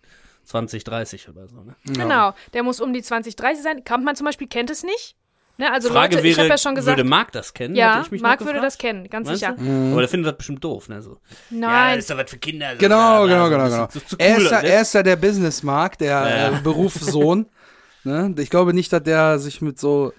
[0.43, 1.55] 20, 30 oder so.
[1.61, 1.75] Ne?
[1.85, 3.83] Genau, der muss um die 20, 30 sein.
[3.83, 5.15] Kampmann zum Beispiel kennt es nicht.
[5.57, 7.75] Ne, also Frage Leute, ich wäre, habe ja schon gesagt, würde Marc das kennen?
[7.75, 9.55] ja, ich Marc würde das kennen, ganz Meinst sicher.
[9.57, 9.91] du?
[9.93, 11.01] Aber der findet das bestimmt doof, ne?
[11.01, 11.11] So.
[11.49, 12.71] Ja, Nein, das ist doch was für Kinder.
[12.73, 13.85] so, Genau, genau, so genau, genau.
[13.87, 14.67] bisschen Zu, zu Er cool, ist, ja, ne?
[14.67, 16.57] er ist ja der Businessmark, der Ja, ja.
[16.57, 17.45] Äh, Berufssohn.
[18.03, 18.35] ne?
[18.37, 20.11] Ich glaube nicht, dass der sich mit so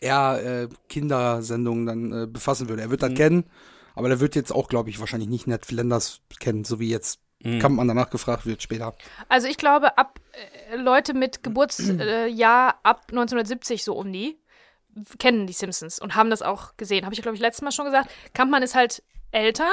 [0.00, 2.82] eher äh, Kindersendungen dann äh, befassen würde.
[2.82, 2.90] Er Mhm.
[2.92, 3.44] wird das kennen,
[3.94, 7.20] aber der wird jetzt auch, glaube ich, wahrscheinlich nicht Ned Flanders kennen, so wie jetzt
[7.40, 7.60] Mhm.
[7.60, 8.96] Kampmann danach gefragt wird später.
[9.28, 10.18] also ich glaube, ab
[10.72, 14.38] äh, Leute mit Geburtsjahr äh, Jahr ab 1970 so um die
[15.20, 17.04] kennen die Simpsons und haben das auch gesehen.
[17.04, 18.10] Habe ich, glaube ich, letztes Mal schon gesagt.
[18.34, 19.68] Kampmann ist halt älter,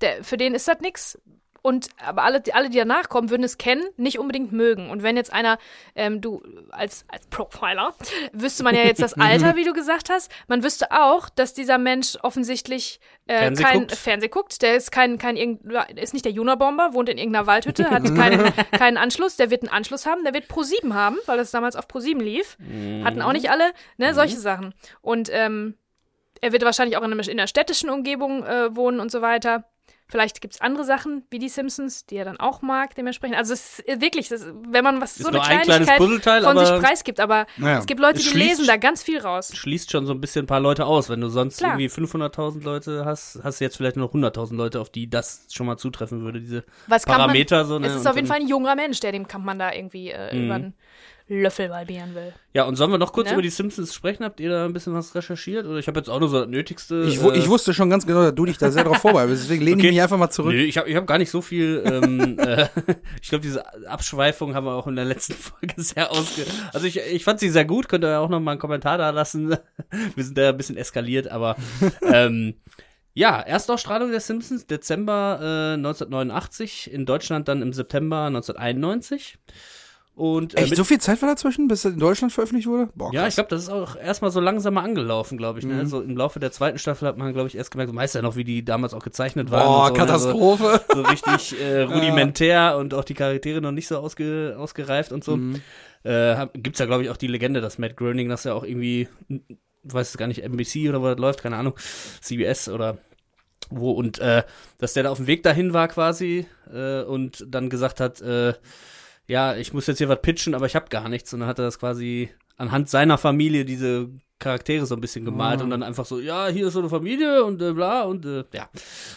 [0.00, 1.18] der, für den ist das nix.
[1.62, 4.90] Und aber alle, alle, die danach kommen, würden es kennen, nicht unbedingt mögen.
[4.90, 5.58] Und wenn jetzt einer,
[5.94, 7.94] ähm, du als, als Profiler,
[8.32, 10.30] wüsste man ja jetzt das Alter, wie du gesagt hast.
[10.48, 13.96] Man wüsste auch, dass dieser Mensch offensichtlich äh, Fernseh kein guckt.
[13.96, 14.62] Fernseh guckt.
[14.62, 18.96] Der ist kein, kein ist nicht der Junabomber, wohnt in irgendeiner Waldhütte, hat keinen, keinen
[18.96, 19.36] Anschluss.
[19.36, 22.00] Der wird einen Anschluss haben, der wird Pro 7 haben, weil das damals auf Pro
[22.00, 22.58] 7 lief.
[23.04, 24.74] Hatten auch nicht alle, ne, solche Sachen.
[25.00, 25.76] Und ähm,
[26.40, 29.64] er wird wahrscheinlich auch in einer, in einer städtischen Umgebung äh, wohnen und so weiter.
[30.12, 33.36] Vielleicht gibt es andere Sachen, wie die Simpsons, die er dann auch mag, dementsprechend.
[33.36, 36.42] Also es ist wirklich, das, ist- wenn man was Ist so eine ein Kleinigkeit Puzzleteil,
[36.42, 37.78] von sich preisgibt, aber Naja.
[37.78, 39.50] es gibt Leute, Es die schließt- lesen da ganz viel raus.
[39.56, 41.08] schließt schon so ein bisschen ein paar Leute aus.
[41.08, 41.72] Wenn du sonst Klar.
[41.72, 45.46] irgendwie 500.000 Leute hast, hast du jetzt vielleicht nur noch 100.000 Leute, auf die das
[45.50, 47.64] schon mal zutreffen würde, diese Was kann man, Parameter.
[47.64, 47.86] so, ne?
[47.86, 50.44] es ist auf jeden Fall ein junger Mensch, der dem Kampmann da irgendwie äh, Mhm.
[50.44, 50.72] über
[51.40, 52.32] Löffel balbieren will.
[52.54, 53.32] Ja, und sollen wir noch kurz Ne?
[53.34, 54.24] über die Simpsons sprechen?
[54.24, 55.66] Habt ihr da ein bisschen was recherchiert?
[55.66, 57.04] Oder ich habe jetzt auch nur so das Nötigste.
[57.08, 59.44] Ich, äh, ich wusste schon ganz genau, dass du dich da sehr drauf vorbereitest.
[59.44, 59.86] Deswegen lehne Okay.
[59.88, 60.52] ich mich einfach mal zurück.
[60.52, 61.82] Nö, ich habe ich hab gar nicht so viel.
[61.84, 62.68] Ähm, äh,
[63.22, 66.44] ich glaube, diese Abschweifung haben wir auch in der letzten Folge sehr ausge.
[66.72, 67.88] Also ich, ich fand sie sehr gut.
[67.88, 69.50] Könnt ihr ja auch noch mal einen Kommentar da lassen.
[70.14, 71.56] wir sind da ein bisschen eskaliert, aber
[72.02, 72.54] ähm,
[73.14, 79.38] ja, Erstausstrahlung der Simpsons Dezember äh, 1989, in Deutschland dann im September 1991.
[80.14, 82.90] Und äh, Echt, so viel Zeit war dazwischen, bis das in Deutschland veröffentlicht wurde?
[82.94, 85.64] Boah, ja, ich glaube, das ist auch erstmal so langsam mal angelaufen, glaube ich.
[85.64, 85.76] Mhm.
[85.76, 85.86] Ne?
[85.86, 88.22] So im Laufe der zweiten Staffel hat man, glaube ich, erst gemerkt, du weißt ja
[88.22, 89.66] noch, wie die damals auch gezeichnet waren.
[89.66, 89.98] Boah, und so, ne?
[89.98, 90.80] Katastrophe.
[90.88, 95.24] So, so richtig äh, rudimentär und auch die Charaktere noch nicht so ausge, ausgereift und
[95.24, 95.38] so.
[95.38, 95.62] Mhm.
[96.02, 99.08] Äh, gibt's ja, glaube ich, auch die Legende, dass Matt Groening das ja auch irgendwie,
[99.28, 99.40] ich
[99.82, 101.74] weiß es gar nicht, NBC oder wo das läuft, keine Ahnung,
[102.20, 102.98] CBS oder
[103.70, 104.42] wo und äh,
[104.76, 108.52] dass der da auf dem Weg dahin war quasi äh, und dann gesagt hat, äh,
[109.28, 111.58] ja, ich muss jetzt hier was pitchen, aber ich habe gar nichts und dann hat
[111.58, 114.08] er das quasi anhand seiner Familie diese
[114.38, 115.64] Charaktere so ein bisschen gemalt Ah.
[115.64, 118.44] und dann einfach so, ja, hier ist so eine Familie und äh, bla und äh,
[118.52, 118.68] ja.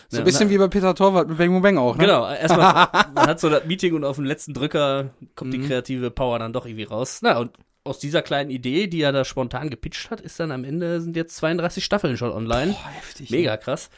[0.10, 2.04] So ein bisschen wie bei Peter Torwart mit Bang Bang auch, ne?
[2.06, 5.66] Genau, erstmal, man hat so das Meeting und auf den letzten Drücker kommt die Mhm.
[5.68, 7.20] kreative Power dann doch irgendwie raus.
[7.24, 7.52] Na, und
[7.86, 11.16] aus dieser kleinen Idee, die er da spontan gepitcht hat, ist dann am Ende sind
[11.16, 12.72] jetzt 32 Staffeln schon online.
[12.72, 13.30] Boah, heftig.
[13.30, 13.92] Mega krass.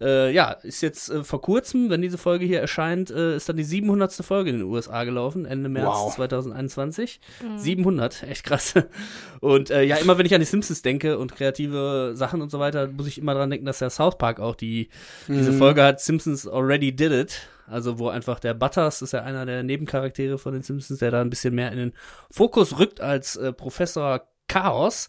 [0.00, 3.56] Äh, ja, ist jetzt äh, vor kurzem, wenn diese Folge hier erscheint, äh, ist dann
[3.56, 4.12] die 700.
[4.24, 6.14] Folge in den USA gelaufen, Ende März Wow.
[6.16, 7.20] 2021.
[7.56, 8.74] 700, echt krass.
[9.40, 12.58] Und äh, ja, immer wenn ich an die Simpsons denke und kreative Sachen und so
[12.58, 14.88] weiter, muss ich immer dran denken, dass der South Park auch die
[15.28, 15.58] diese Mhm.
[15.58, 17.48] Folge hat Simpsons Already Did It.
[17.68, 21.20] Also wo einfach der Butters ist ja einer der Nebencharaktere von den Simpsons, der da
[21.20, 21.92] ein bisschen mehr in den
[22.30, 25.08] Fokus rückt als äh, Professor Chaos.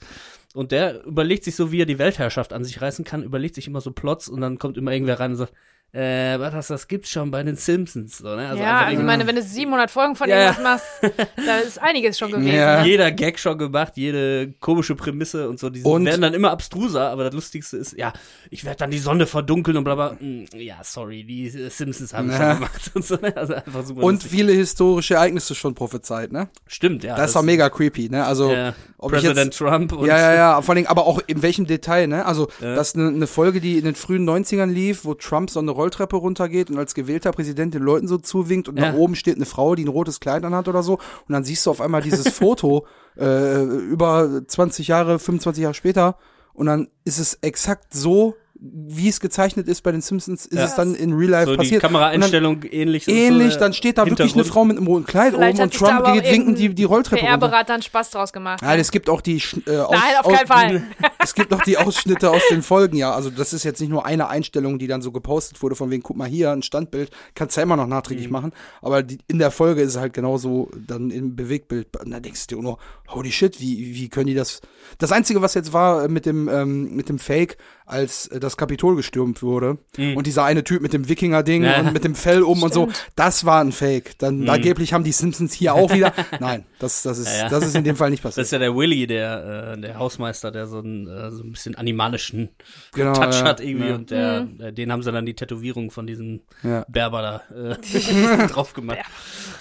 [0.60, 3.66] Und der überlegt sich so, wie er die Weltherrschaft an sich reißen kann, überlegt sich
[3.68, 5.54] immer so Plots und dann kommt immer irgendwer rein und sagt,
[5.92, 8.20] äh, Butters, das gibt's schon bei den Simpsons.
[8.20, 8.48] So, ne?
[8.50, 10.46] Also ja, also ich meine, wenn du 700 Folgen von Ja, ja.
[10.52, 11.16] irgendwas machst,
[11.48, 12.54] da ist einiges schon gewesen.
[12.54, 12.84] Ja.
[12.86, 17.10] jeder Gag schon gemacht, jede komische Prämisse und so, die Und- werden dann immer abstruser,
[17.10, 18.14] aber das Lustigste ist, ja,
[18.52, 20.12] ich werde dann die Sonne verdunkeln und bla bla.
[20.20, 22.38] Mm, Ja, sorry, die Simpsons haben Ja.
[22.38, 23.36] schon gemacht und so, ne?
[23.36, 24.32] Also einfach super Und lustig.
[24.32, 26.50] viele historische Ereignisse schon prophezeit, ne?
[26.68, 27.16] Stimmt, ja.
[27.16, 28.26] das ist auch mega creepy, ne?
[28.26, 31.06] Also, ja, ob ich Präsident jetzt, Trump und ja, ja, ja, vor allen Dingen, aber
[31.08, 32.26] auch in welchem Detail, ne?
[32.26, 32.76] Also, Ja.
[32.76, 35.72] das ist eine, eine Folge, die in den frühen 90ern lief, wo Trump so eine
[35.72, 38.92] Rolltreppe runtergeht und als gewählter Präsident den Leuten so zuwinkt und Ja.
[38.92, 40.94] nach oben steht eine Frau, die ein rotes Kleid anhat oder so.
[40.94, 42.86] Und dann siehst du auf einmal dieses Foto
[43.18, 46.18] äh, über 20 Jahre, 25 Jahre später.
[46.54, 50.66] Und dann ist es exakt so, wie es gezeichnet ist bei den Simpsons, ist Ja.
[50.66, 51.82] es dann in Real Life So die passiert.
[51.82, 53.08] Kameraeinstellung ähnlich.
[53.08, 54.44] und Ähnlich, so, dann steht da wirklich eine.
[54.44, 56.84] Frau mit einem roten Kleid Vielleicht oben hat und Trump auch geht winkend die, die
[56.84, 57.38] Rolltreppe runter.
[57.38, 58.62] PR-Berater einen Spaß draus gemacht.
[58.62, 60.84] Nein, es gibt auch die äh, aus, Nein, auf aus, keinen Fall.
[61.22, 63.12] Es gibt noch die Ausschnitte aus den Folgen, ja.
[63.14, 66.02] Also das ist jetzt nicht nur eine Einstellung, die dann so gepostet wurde, von wegen,
[66.02, 68.34] guck mal hier, ein Standbild, kannst du ja immer noch nachträglich Mhm.
[68.34, 68.52] machen.
[68.82, 71.88] Aber die, in der Folge ist es halt genauso dann im Bewegtbild.
[72.04, 72.78] Und da denkst du dir nur,
[73.10, 74.62] holy shit, wie, wie können die das?
[74.98, 77.58] Das Einzige, was jetzt war äh, mit dem, ähm, mit dem Fake,
[77.90, 81.68] als äh, das Kapitol gestürmt wurde und dieser eine Typ mit dem Wikinger-Ding Mhm.
[81.68, 81.80] Ja.
[81.82, 84.18] und mit dem Fell um und so, das war ein Fake.
[84.20, 84.50] Dann Mhm.
[84.50, 86.14] angeblich haben die Simpsons hier auch wieder.
[86.40, 87.50] Nein, das, das ist, Ja, ja.
[87.50, 88.46] das ist in dem Fall nicht Das passiert.
[88.46, 91.76] ist ja der Willy, der, äh, der Hausmeister, der so, ein, äh, so ein bisschen
[91.76, 92.50] animalischen
[92.94, 93.44] Genau, Touch ja.
[93.46, 93.96] hat irgendwie Ja.
[93.96, 96.86] und der, äh, den haben sie dann die Tätowierung von diesem Ja.
[96.88, 97.76] Berber da äh,
[98.48, 99.00] drauf gemacht.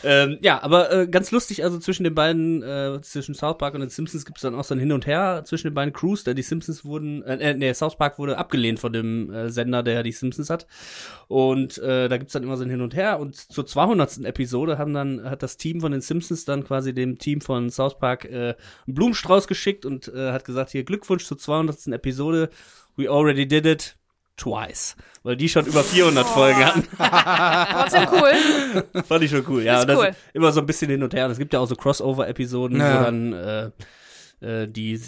[0.04, 3.80] Ähm, ja, aber äh, ganz lustig, also zwischen den beiden, äh, zwischen South Park und
[3.80, 6.24] den Simpsons gibt es dann auch so ein Hin und Her zwischen den beiden Crews,
[6.24, 9.82] denn die Simpsons wurden, äh, äh, nee, South Park wurde abgelehnt von dem äh, Sender,
[9.82, 10.66] der die Simpsons hat.
[11.28, 13.20] Und äh, da gibt's dann immer so ein Hin und Her.
[13.20, 14.24] Und zur 200.
[14.24, 17.98] Episode haben dann, hat das Team von den Simpsons dann quasi dem Team von South
[17.98, 18.54] Park äh,
[18.86, 21.86] einen Blumenstrauß geschickt und äh, hat gesagt, hier Glückwunsch zur 200.
[21.88, 22.50] Episode.
[22.96, 23.96] We already did it
[24.36, 24.96] twice.
[25.24, 26.84] Weil die schon über 400 Folgen hatten.
[27.90, 29.02] Trotzdem cool.
[29.02, 29.76] Fand ich schon cool, ja.
[29.76, 30.06] Ist Und das cool.
[30.06, 31.26] ist immer so ein bisschen hin und her.
[31.26, 33.00] Und es gibt ja auch so Crossover-Episoden, Ja.
[33.00, 33.70] wo dann äh,
[34.40, 35.00] äh, die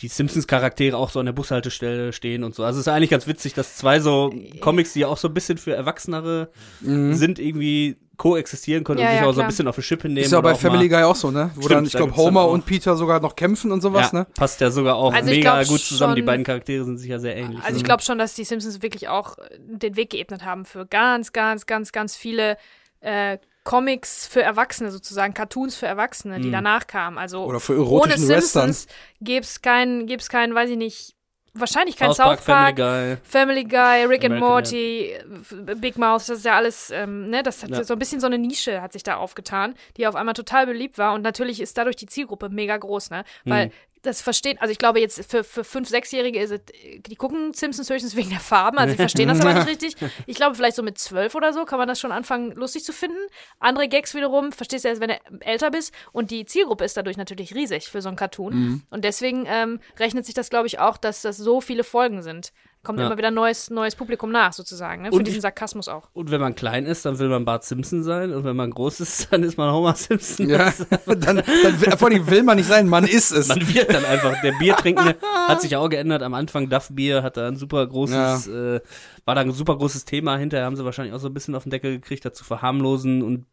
[0.00, 2.64] die Simpsons-Charaktere auch so an der Bushaltestelle stehen und so.
[2.64, 5.34] Also es ist eigentlich ganz witzig, dass zwei so Comics, die ja auch so ein
[5.34, 9.48] bisschen für Erwachsenere sind, irgendwie koexistieren können Ja, und sich ja, auch so ein klar.
[9.48, 10.18] bisschen auf die Schippe nehmen.
[10.24, 11.50] Ist ja bei Family Guy auch so, ne?
[11.54, 14.20] Wo Stimmt, dann, ich da glaube, Homer und Peter sogar noch kämpfen und sowas, ja,
[14.20, 14.26] ne?
[14.34, 16.16] passt ja sogar auch Also mega gut zusammen.
[16.16, 17.60] Die schon- beiden Charaktere sind sich ja sehr ähnlich.
[17.64, 21.32] Also ich glaube schon, dass die Simpsons wirklich auch den Weg geebnet haben für ganz,
[21.32, 22.58] ganz, ganz, ganz viele
[23.00, 27.18] äh, Comics für Erwachsene sozusagen, Cartoons für Erwachsene, die danach kamen.
[27.18, 28.86] Also Oder für ohne erotischen Simpsons
[29.20, 31.14] gäb's keinen, gäb's keinen, weiß ich nicht,
[31.52, 33.16] wahrscheinlich kein South Park, Park, Family Guy.
[33.24, 37.42] Family Guy, Rick and American Morty, äh, Big Mouth, das ist ja alles, ähm, ne,
[37.42, 37.84] das hat Ja.
[37.84, 40.96] so ein bisschen so eine Nische hat sich da aufgetan, die auf einmal total beliebt
[40.96, 43.72] war und natürlich ist dadurch die Zielgruppe mega groß, ne, weil Mhm.
[44.02, 46.60] Das verstehen, also ich glaube jetzt für, für fünf, sechsjährige ist es,
[47.06, 49.96] die gucken Simpsons höchstens wegen der Farben, also die verstehen das aber nicht richtig.
[50.26, 52.92] Ich glaube vielleicht so mit zwölf oder so kann man das schon anfangen lustig zu
[52.92, 53.18] finden.
[53.58, 57.16] Andere Gags wiederum verstehst du erst, wenn du älter bist und die Zielgruppe ist dadurch
[57.16, 58.82] natürlich riesig für so einen Cartoon Mhm.
[58.90, 62.52] und deswegen ähm, rechnet sich das glaube ich auch, dass das so viele Folgen sind.
[62.82, 63.06] Kommt Ja.
[63.06, 65.10] immer wieder neues, neues Publikum nach, sozusagen, ne?
[65.10, 66.08] Für Und diesen Sarkasmus auch.
[66.14, 68.32] Und wenn man klein ist, dann will man Bart Simpson sein.
[68.32, 70.48] Und wenn man groß ist, dann ist man Homer Simpson.
[70.48, 70.72] Ja,
[71.06, 73.48] dann, dann will, vor allem will man nicht sein, man ist es.
[73.48, 75.16] Man wird dann einfach, der Biertrinkende
[75.46, 76.22] hat sich ja auch geändert.
[76.22, 78.80] Am Anfang Duff Bier hat da ein super großes, äh,
[79.26, 80.38] war da ein super großes Thema.
[80.38, 83.44] Hinterher haben sie wahrscheinlich auch so ein bisschen auf den Deckel gekriegt, dazu verharmlosen und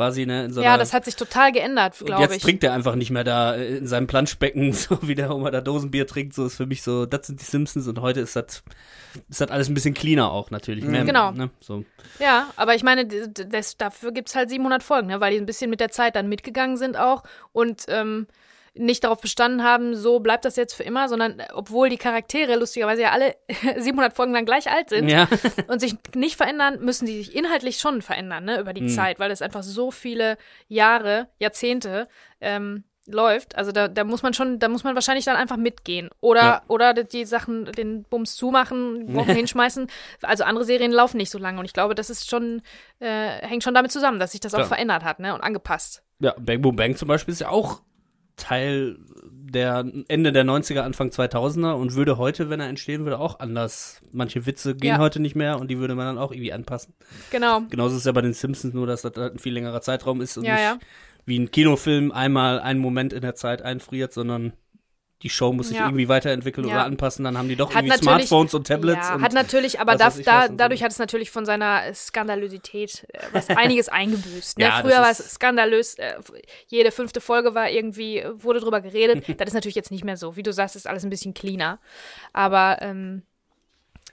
[0.00, 2.42] quasi, ne, in so Ja, das hat sich total geändert, glaube jetzt ich.
[2.42, 5.60] trinkt er einfach nicht mehr da äh, in seinem Planschbecken, so wie der Homer da
[5.60, 6.34] Dosenbier trinkt.
[6.34, 8.62] So ist für mich so, das sind die Simpsons und heute ist das,
[9.28, 10.84] ist das alles ein bisschen cleaner auch natürlich.
[10.84, 11.32] Mehr, Genau.
[11.32, 11.84] Ne, so.
[12.18, 15.20] Ja, aber ich meine, das, dafür gibt's halt 700 Folgen, ne?
[15.20, 18.26] weil die ein bisschen mit der Zeit dann mitgegangen sind auch und ähm,
[18.74, 22.56] nicht darauf bestanden haben, so bleibt das jetzt für immer, sondern äh, obwohl die Charaktere
[22.56, 23.34] lustigerweise ja alle
[23.76, 25.28] 700 Folgen lang gleich alt sind Ja.
[25.68, 29.30] und sich nicht verändern, müssen die sich inhaltlich schon verändern, ne, über die Zeit, weil
[29.30, 30.36] es einfach so viele
[30.68, 32.08] Jahre, Jahrzehnte
[32.40, 33.56] ähm, läuft.
[33.56, 36.10] Also da, da muss man schon, da muss man wahrscheinlich dann einfach mitgehen.
[36.20, 36.62] Oder, Ja.
[36.68, 39.88] oder die Sachen, den Bums zumachen, Wochen hinschmeißen.
[40.22, 42.62] Also andere Serien laufen nicht so lange und ich glaube, das ist schon,
[43.00, 43.08] äh,
[43.46, 44.68] hängt schon damit zusammen, dass sich das auch Klar.
[44.68, 46.04] verändert hat, ne, und angepasst.
[46.20, 47.80] Ja, Bang Boom Bang zum Beispiel ist ja auch
[48.40, 48.96] Teil
[49.30, 54.00] der Ende der 90er, Anfang 2000er und würde heute, wenn er entstehen würde, auch anders.
[54.12, 54.98] Manche Witze gehen Ja.
[54.98, 56.94] heute nicht mehr und die würde man dann auch irgendwie anpassen.
[57.30, 57.62] Genau.
[57.68, 60.20] Genauso ist es ja bei den Simpsons, nur dass das halt ein viel längerer Zeitraum
[60.20, 60.78] ist und Ja, nicht ja.
[61.26, 64.52] wie ein Kinofilm einmal einen Moment in der Zeit einfriert, sondern
[65.22, 65.84] die Show muss sich Ja.
[65.86, 66.74] irgendwie weiterentwickeln Ja.
[66.76, 69.08] oder anpassen, dann haben die doch Hat irgendwie Smartphones und Tablets.
[69.08, 73.20] Ja, und hat natürlich, aber was da, dadurch hat es natürlich von seiner Skandalosität äh,
[73.32, 74.58] was einiges eingebüßt.
[74.58, 74.64] Ne?
[74.66, 76.14] Das Früher war es skandalös, äh,
[76.68, 79.24] jede fünfte Folge war irgendwie, wurde drüber geredet.
[79.40, 80.36] das ist natürlich jetzt nicht mehr so.
[80.36, 81.78] Wie du sagst, ist alles ein bisschen cleaner.
[82.32, 83.22] Aber ähm,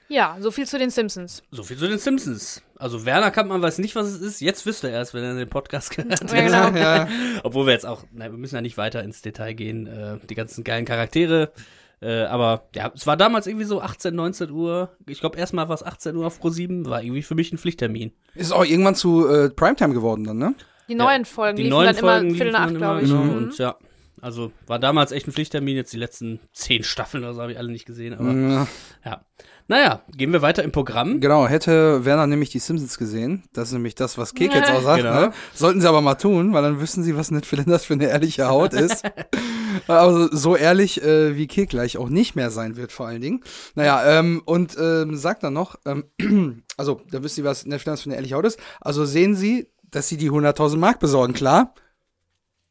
[0.10, 1.44] ja, so viel zu den Simpsons.
[1.52, 2.62] So viel zu den Simpsons.
[2.80, 4.40] Also Werner Kampmann weiß nicht, was es ist.
[4.40, 6.32] Jetzt wüsste er es, wenn er den Podcast gehört hat.
[6.32, 6.78] Ja, genau.
[6.80, 7.08] ja.
[7.44, 10.36] Obwohl wir jetzt auch, nein, wir müssen ja nicht weiter ins Detail gehen, äh, die
[10.36, 11.52] ganzen geilen Charaktere.
[12.00, 14.96] Äh, aber ja, es war damals irgendwie so 18, 19 Uhr.
[15.08, 17.58] Ich glaube, erstmal war es 18 Uhr auf Pro 7, war irgendwie für mich ein
[17.58, 18.12] Pflichttermin.
[18.36, 20.54] Ist auch irgendwann zu äh, Primetime geworden dann, ne?
[20.88, 23.10] Die neuen Folgen Die liefen neuen dann immer Folgen Viertel nach acht, glaube ich.
[23.10, 23.34] immer, genau.
[23.34, 23.38] Mhm.
[23.38, 23.76] Und ja,
[24.22, 25.76] also war damals echt ein Pflichttermin.
[25.76, 28.14] Jetzt die letzten zehn Staffeln oder so habe ich alle nicht gesehen.
[28.14, 28.68] Aber Ja.
[29.04, 29.26] ja.
[29.70, 31.20] Naja, gehen wir weiter im Programm.
[31.20, 34.82] Genau, hätte Werner nämlich die Simpsons gesehen, das ist nämlich das, was Kek jetzt auch
[34.82, 35.14] sagt, Genau.
[35.20, 35.34] ne?
[35.54, 38.48] sollten sie aber mal tun, weil dann wüssten sie, was Ned Flanders für eine ehrliche
[38.48, 39.04] Haut ist.
[39.88, 43.44] aber so ehrlich, äh, wie Kek gleich auch nicht mehr sein wird, vor allen Dingen.
[43.76, 46.06] Naja, ähm, und ähm, sagt dann noch, ähm,
[46.78, 48.60] also, da wissen sie, was Ned Flanders für eine ehrliche Haut ist.
[48.80, 51.74] Also sehen sie, dass sie die 100.000 Mark besorgen, klar.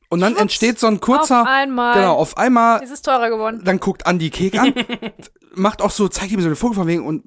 [0.08, 1.94] Und dann Schwupps, entsteht so ein kurzer, auf einmal.
[1.94, 3.62] genau, auf einmal Es ist teurer geworden.
[3.64, 4.72] dann guckt Andi Kek an,
[5.56, 7.24] macht auch so, zeigt ihm so eine Vogel von wegen und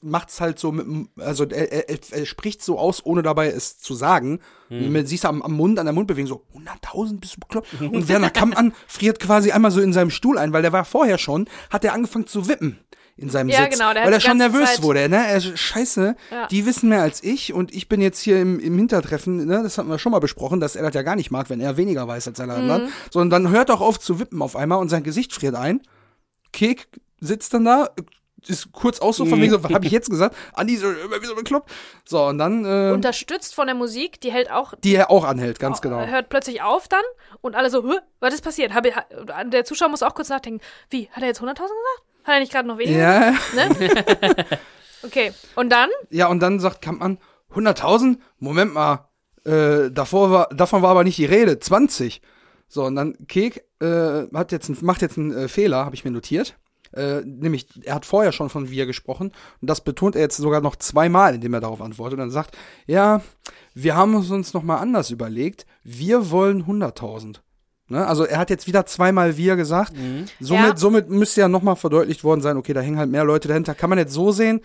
[0.00, 0.86] macht's halt so mit,
[1.18, 4.38] also er, er, er spricht so aus, ohne dabei es zu sagen.
[4.68, 7.68] Man Siehst du am, am Mund, an der Mundbewegung so, 100.000, bist du bekloppt?
[7.80, 11.18] Und Werner Kampmann friert quasi einmal so in seinem Stuhl ein, weil der war vorher
[11.18, 12.78] schon, hat er angefangen zu wippen
[13.16, 13.74] in seinem Ja, Sitz.
[13.78, 15.26] genau, der weil er schon nervös Zeit- wurde, ne?
[15.26, 16.46] Er, scheiße, Ja.
[16.46, 19.62] die wissen mehr als ich und ich bin jetzt hier im, im Hintertreffen, ne?
[19.64, 21.76] Das hatten wir schon mal besprochen, dass er das ja gar nicht mag, wenn er
[21.76, 22.84] weniger weiß als alle anderen.
[22.84, 22.88] Mhm.
[23.10, 25.80] Sondern dann hört auch auf zu wippen auf einmal und sein Gesicht friert ein.
[26.52, 26.88] Kek
[27.20, 27.90] sitzt dann da,
[28.46, 30.34] ist kurz auch so von wegen so, was hab ich jetzt gesagt?
[30.54, 31.70] Andi so, wieder bekloppt.
[32.04, 35.58] So, und dann, äh, Unterstützt von der Musik, die hält auch die er auch anhält,
[35.60, 36.04] ganz genau.
[36.04, 37.04] hört plötzlich auf dann
[37.40, 38.74] und alle so, "Hä, was ist passiert?
[38.74, 40.60] Habe, ha- der Zuschauer muss auch kurz nachdenken,
[40.90, 42.02] wie, hat er jetzt 100.000 gesagt?
[42.24, 42.98] Hat er nicht gerade noch weniger?
[42.98, 44.46] Ja, Ne?
[45.04, 45.90] okay, und dann?
[46.10, 47.18] ja, und dann sagt Kampmann,
[47.54, 48.18] 100.000?
[48.38, 49.08] Moment mal,
[49.44, 52.22] äh, davor war, davon war aber nicht die Rede, 20.
[52.68, 56.04] So, und dann Kek äh, hat jetzt ein, macht jetzt einen äh, Fehler, habe ich
[56.04, 56.56] mir notiert.
[56.94, 60.60] Äh, nämlich, er hat vorher schon von wir gesprochen und das betont er jetzt sogar
[60.60, 63.22] noch zweimal, indem er darauf antwortet und dann sagt, ja,
[63.74, 67.36] wir haben es uns noch mal anders überlegt, wir wollen 100.000.
[67.88, 68.06] Ne?
[68.06, 69.94] Also er hat jetzt wieder zweimal wir gesagt.
[70.38, 70.76] Somit, Ja.
[70.76, 73.74] somit müsste ja noch mal verdeutlicht worden sein, okay, da hängen halt mehr Leute dahinter.
[73.74, 74.60] Kann man jetzt so sehen,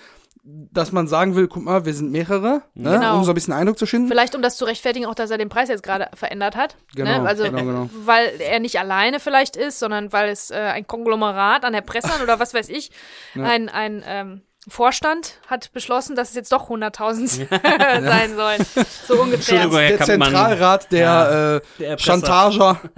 [0.49, 2.91] dass man sagen will, guck mal, wir sind mehrere, ne?
[2.91, 3.17] Genau.
[3.17, 4.07] um so ein bisschen Eindruck zu schinden.
[4.07, 6.77] Vielleicht, um das zu rechtfertigen, auch, dass er den Preis jetzt gerade verändert hat.
[6.95, 7.27] Genau, ne?
[7.27, 7.89] Also, genau, genau.
[8.05, 12.39] weil er nicht alleine vielleicht ist, sondern weil es äh, ein Konglomerat an Erpressern oder
[12.39, 12.91] was weiß ich,
[13.35, 17.47] ein, ein ähm, Vorstand hat beschlossen, dass es jetzt doch 100.000
[18.03, 18.65] sein sollen.
[19.07, 19.61] So ungefähr.
[19.61, 20.21] Entschuldigung, Herr Der Kampmann.
[20.29, 21.97] Zentralrat der, Ja, äh, der.
[21.97, 22.79] Chantager.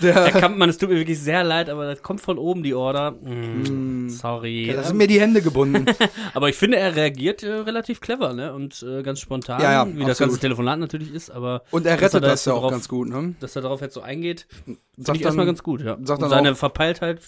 [0.00, 3.12] Herr Kampmann, es tut mir wirklich sehr leid, aber das kommt von oben, die Order.
[3.12, 4.72] Mm, sorry.
[4.74, 5.86] Da sind mir die Hände gebunden.
[6.34, 8.52] Aber ich finde, er reagiert äh, relativ clever, ne?
[8.52, 10.30] Und äh, ganz spontan, Ja, ja, wie das absolut.
[10.32, 13.08] ganze Telefonat natürlich ist, aber Und er rettet da das ja auch drauf, ganz gut,
[13.08, 13.34] ne?
[13.40, 15.96] Dass er darauf jetzt so eingeht, finde Sagt ich erstmal ganz gut, ja.
[16.02, 17.20] sagt und seine auch- Verpeiltheit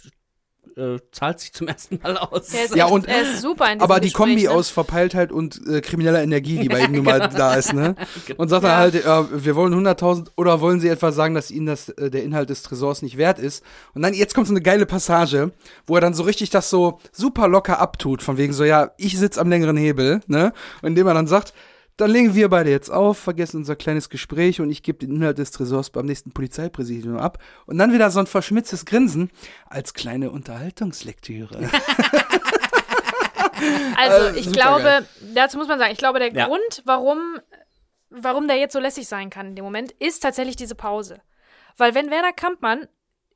[0.76, 2.48] äh, zahlt sich zum ersten Mal aus.
[2.48, 4.50] Ist Ja, echt, und- er ist super in Aber die Gespräch, Kombi ne?
[4.50, 7.94] aus Verpeiltheit und äh, krimineller Energie, die bei ihm nun mal da ist, ne?
[8.36, 8.76] Und sagt dann Ja.
[8.78, 12.22] halt, äh, wir wollen 100.000 oder wollen sie etwa sagen, dass ihnen das, äh, der
[12.24, 13.64] Inhalt des Tresors nicht wert ist?
[13.94, 15.52] Und dann, jetzt kommt so eine geile Passage,
[15.86, 19.18] wo er dann so richtig das so super locker abtut, von wegen so, ja, ich
[19.18, 20.52] sitz am längeren Hebel, ne?
[20.82, 21.52] Und indem er dann sagt,
[21.96, 25.38] dann legen wir beide jetzt auf, vergessen unser kleines Gespräch und ich gebe den Inhalt
[25.38, 27.38] des Tresors beim nächsten Polizeipräsidium ab.
[27.66, 29.30] Und dann wieder so ein verschmitztes Grinsen
[29.66, 31.70] als kleine Unterhaltungslektüre.
[33.96, 35.06] Also, Äh, ich glaube, geil.
[35.34, 36.46] dazu muss man sagen, ich glaube, der Ja.
[36.46, 37.18] Grund, warum,
[38.10, 41.20] warum der jetzt so lässig sein kann in dem Moment, ist tatsächlich diese Pause.
[41.78, 42.86] Weil wenn Werner Kampmann,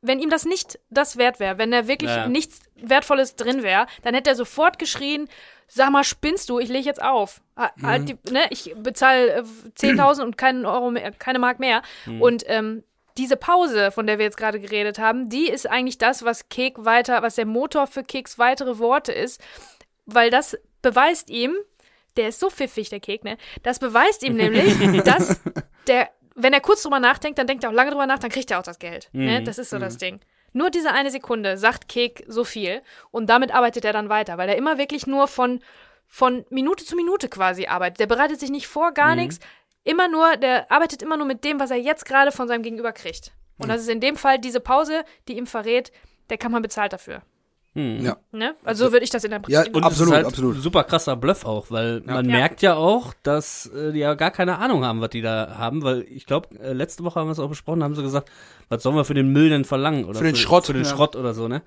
[0.03, 2.27] wenn ihm das nicht das wert wäre, wenn da wirklich Ja.
[2.29, 5.29] nichts Wertvolles drin wäre, dann hätte er sofort geschrien,
[5.69, 7.43] sag mal, spinnst du, ich lege jetzt auf.
[7.77, 7.87] Mhm.
[7.87, 9.43] Halt die, ne, ich bezahle äh,
[9.79, 11.83] 10.000 und keinen Euro mehr, keine Mark mehr.
[12.07, 12.23] Mhm.
[12.23, 12.83] Und ähm,
[13.19, 16.85] diese Pause, von der wir jetzt gerade geredet haben, die ist eigentlich das, was Kek
[16.85, 19.41] weiter, was der Motor für Keks weitere Worte ist,
[20.07, 21.55] weil das beweist ihm,
[22.17, 23.37] der ist so pfiffig, der Kek, ne?
[23.63, 25.41] Das beweist ihm nämlich, dass
[25.87, 28.51] der, wenn er kurz drüber nachdenkt, dann denkt er auch lange drüber nach, dann kriegt
[28.51, 29.09] er auch das Geld.
[29.13, 29.43] Ne?
[29.43, 30.21] Das ist so das Ding.
[30.53, 34.49] Nur diese eine Sekunde sagt Kek so viel und damit arbeitet er dann weiter, weil
[34.49, 35.61] er immer wirklich nur von,
[36.07, 38.01] von Minute zu Minute quasi arbeitet.
[38.01, 39.39] Der bereitet sich nicht vor, gar nichts.
[39.85, 42.93] Immer nur, der arbeitet immer nur mit dem, was er jetzt gerade von seinem Gegenüber
[42.93, 43.33] kriegt.
[43.59, 45.93] Und das ist in dem Fall diese Pause, die ihm verrät,
[46.31, 47.23] der kann man bezahlt dafür.
[47.75, 48.17] Ja.
[48.33, 48.55] Ne?
[48.65, 49.65] Also so würde ich das interpretieren.
[49.67, 50.57] Ja, Und Absolut, halt absolut.
[50.57, 52.37] ein super krasser Bluff auch, weil man Ja.
[52.37, 55.83] merkt ja auch, dass äh, die ja gar keine Ahnung haben, was die da haben,
[55.83, 58.29] weil ich glaube, äh, letzte Woche haben wir es auch besprochen, haben sie gesagt,
[58.69, 60.05] was sollen wir für den Müll denn verlangen?
[60.05, 60.89] Oder Für den Schrott, Für den ja.
[60.91, 61.63] Schrott oder so, ne?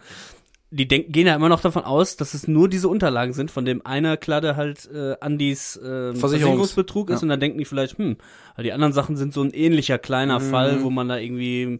[0.71, 3.63] Die denken, gehen ja immer noch davon aus, dass es nur diese Unterlagen sind, von
[3.63, 7.25] dem einer Kladde halt äh, Andys äh, Versicherungsbetrug ist ja.
[7.25, 8.17] und dann denken die vielleicht, hm,
[8.55, 10.49] weil die anderen Sachen sind so ein ähnlicher kleiner Mhm.
[10.49, 11.79] Fall, wo man da irgendwie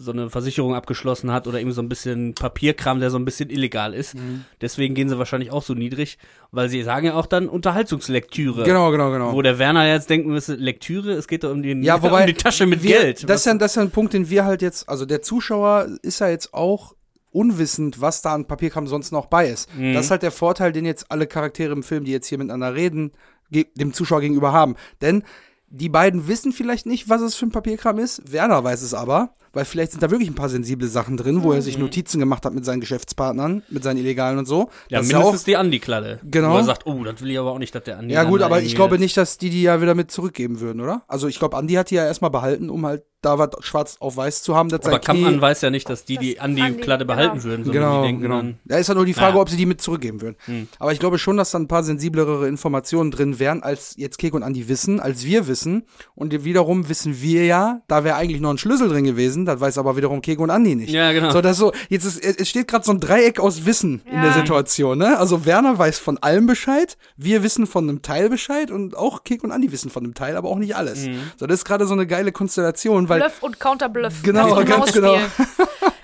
[0.00, 3.50] so eine Versicherung abgeschlossen hat oder irgendwie so ein bisschen Papierkram, der so ein bisschen
[3.50, 4.14] illegal ist.
[4.14, 4.44] Mhm.
[4.60, 6.18] Deswegen gehen sie wahrscheinlich auch so niedrig,
[6.52, 8.62] weil sie sagen ja auch dann Unterhaltungslektüre.
[8.62, 9.32] Genau, genau, genau.
[9.32, 12.26] Wo der Werner jetzt denken müsste, Lektüre, es geht doch um, den, Ja, wobei um
[12.28, 13.28] die Tasche mit wir, Geld.
[13.28, 15.88] Das ist, ja, das ist ja ein Punkt, den wir halt jetzt, also der Zuschauer
[16.02, 16.94] ist ja jetzt auch
[17.32, 19.68] unwissend, was da an Papierkram sonst noch bei ist.
[19.76, 19.94] Mhm.
[19.94, 22.74] Das ist halt der Vorteil, den jetzt alle Charaktere im Film, die jetzt hier miteinander
[22.74, 23.10] reden,
[23.50, 24.76] dem Zuschauer gegenüber haben.
[25.00, 25.24] Denn
[25.70, 28.32] die beiden wissen vielleicht nicht, was es für ein Papierkram ist.
[28.32, 31.42] Werner weiß es aber, weil weil vielleicht sind da wirklich ein paar sensible Sachen drin,
[31.42, 31.62] wo er Mhm.
[31.62, 34.68] sich Notizen gemacht hat mit seinen Geschäftspartnern, mit seinen Illegalen und so.
[34.88, 36.20] Ja, Das ist ja mindestens die Andi-Kladde.
[36.22, 36.52] Genau.
[36.52, 38.14] Wo er sagt, oh, das will ich aber auch nicht, dass der Andi.
[38.14, 41.02] Ja gut, aber ich glaube nicht, dass die die ja wieder mit zurückgeben würden, oder?
[41.08, 44.16] Also ich glaube, Andi hat die ja erstmal behalten, um halt da was schwarz auf
[44.16, 45.00] weiß zu haben, dass Aber.
[45.00, 47.16] Kampmann weiß ja nicht, dass die die Andi, Andi-Kladde genau.
[47.16, 48.36] behalten würden, sondern Genau, die denken genau.
[48.36, 49.42] dann, Da ist ja nur die Frage, Naja.
[49.42, 50.36] ob sie die mit zurückgeben würden.
[50.44, 50.68] Hm.
[50.78, 54.34] Aber ich glaube schon, dass da ein paar sensiblere Informationen drin wären, als jetzt Kek
[54.34, 55.82] und Andi wissen, als wir wissen.
[56.14, 59.78] Und wiederum wissen wir ja, da wäre eigentlich noch ein Schlüssel drin gewesen, das weiß
[59.78, 60.90] aber wiederum Kek und Andi nicht.
[60.90, 61.30] Ja, genau.
[61.30, 64.30] So, das so, jetzt ist, es steht gerade so ein Dreieck aus Wissen in der
[64.30, 64.32] Ja.
[64.32, 65.18] Situation, ne?
[65.18, 69.42] Also Werner weiß von allem Bescheid, wir wissen von einem Teil Bescheid und auch Kek
[69.44, 71.06] und Andi wissen von einem Teil, aber auch nicht alles.
[71.06, 71.20] Mhm.
[71.36, 74.22] So, das ist gerade so eine geile Konstellation, weil Bluff und Counterbluff.
[74.22, 75.16] Genau, du ganz genau.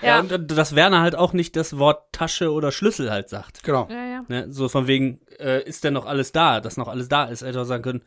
[0.02, 0.20] Ja, Ja.
[0.20, 3.62] und dass Werner halt auch nicht das Wort Tasche oder Schlüssel halt sagt.
[3.62, 3.88] genau.
[3.90, 4.24] ja, ja.
[4.28, 4.46] Ne?
[4.50, 7.40] So von wegen, äh, ist denn noch alles da, dass noch alles da ist.
[7.40, 8.02] Er hätte auch sagen können,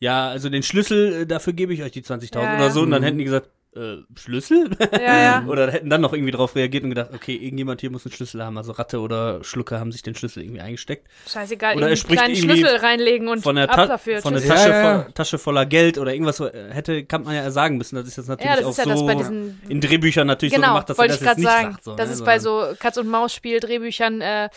[0.00, 2.70] ja, also den Schlüssel, äh, dafür gebe ich euch die 20.000 Ja, oder ja.
[2.70, 2.82] so.
[2.82, 4.70] Und dann hätten die gesagt, äh, Schlüssel?
[4.92, 5.44] Ja, ja.
[5.48, 8.42] oder hätten dann noch irgendwie drauf reagiert und gedacht, okay, irgendjemand hier muss einen Schlüssel
[8.44, 8.56] haben.
[8.58, 11.06] Also Ratte oder Schlucker haben sich den Schlüssel irgendwie eingesteckt.
[11.28, 14.20] Scheißegal, Oder er einen spricht kleinen irgendwie Schlüssel reinlegen und Von der, ab Ta dafür.
[14.22, 14.42] von der.
[14.46, 15.02] Tasche, Ja.
[15.02, 17.96] Voll, Tasche voller Geld oder irgendwas so, hätte, kann man ja sagen müssen.
[17.96, 20.26] Das ist jetzt natürlich Ja, das auch ist ja so das bei diesen in Drehbüchern
[20.26, 21.72] natürlich so Genau, gemacht, dass wollte das ich jetzt gerade nicht sagen.
[21.72, 21.84] sagt.
[21.84, 22.14] So, das ne?
[22.14, 24.48] ist bei Sondern- so Katz- und Maus-Spiel, Drehbüchern, äh,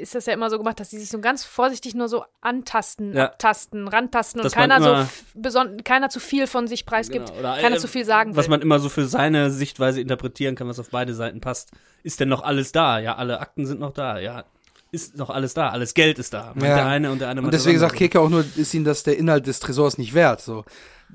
[0.00, 3.14] ist das ja immer so gemacht, dass die sich so ganz vorsichtig nur so antasten,
[3.14, 3.26] Ja.
[3.26, 5.06] abtasten, rantasten und Dass keiner
[5.48, 8.36] so keiner zu viel von sich preisgibt, Genau, oder, keiner äh, zu viel sagen will.
[8.36, 11.70] Was man immer so für seine Sichtweise interpretieren kann, was auf beide Seiten passt.
[12.02, 12.98] Ist denn noch alles da?
[12.98, 14.18] Ja, alle Akten sind noch da.
[14.18, 14.44] Ja,
[14.92, 15.68] ist noch alles da.
[15.70, 16.52] Alles Geld ist da.
[16.56, 16.60] Ja.
[16.76, 18.08] Der eine und der eine Und deswegen sagt andere.
[18.08, 20.40] Keke auch nur, ist ihnen das der Inhalt des Tresors nicht wert.
[20.40, 20.64] So.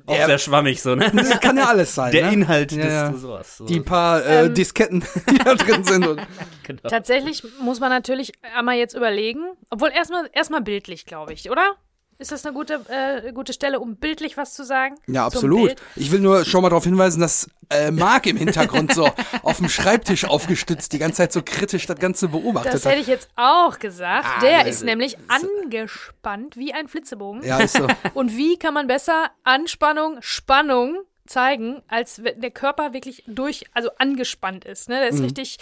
[0.05, 1.10] Auch Er- sehr schwammig so, ne?
[1.15, 2.12] Das kann ja alles sein.
[2.12, 2.34] Der ne?
[2.34, 3.10] Inhalt Ja, des ja.
[3.12, 3.58] Tresors.
[3.58, 3.65] So.
[3.65, 4.53] Die paar äh, Ähm.
[4.53, 6.05] Disketten, die da drin sind.
[6.08, 6.21] Und,
[6.63, 6.81] genau.
[6.89, 11.75] Tatsächlich muss man natürlich einmal jetzt überlegen, obwohl erstmal erstmal bildlich, glaube ich, oder?
[12.17, 14.95] Ist das eine gute, äh, gute Stelle, um bildlich was zu sagen?
[15.08, 15.75] ja, absolut.
[15.97, 19.10] Ich will nur schon mal darauf hinweisen, dass äh, Marc im Hintergrund so
[19.43, 22.93] auf dem Schreibtisch aufgestützt die ganze Zeit so kritisch das Ganze beobachtet Das hat.
[22.93, 24.25] hätte ich jetzt auch gesagt.
[24.38, 27.43] Ah, Der das- ist nämlich angespannt wie ein Flitzebogen.
[27.43, 27.88] Ja, ist so.
[28.13, 33.89] Und wie kann man besser Anspannung, Spannung zeigen, als wenn der Körper wirklich durch, also
[33.97, 34.89] angespannt ist.
[34.89, 34.99] Ne?
[34.99, 35.17] Der Mhm.
[35.17, 35.58] ist richtig,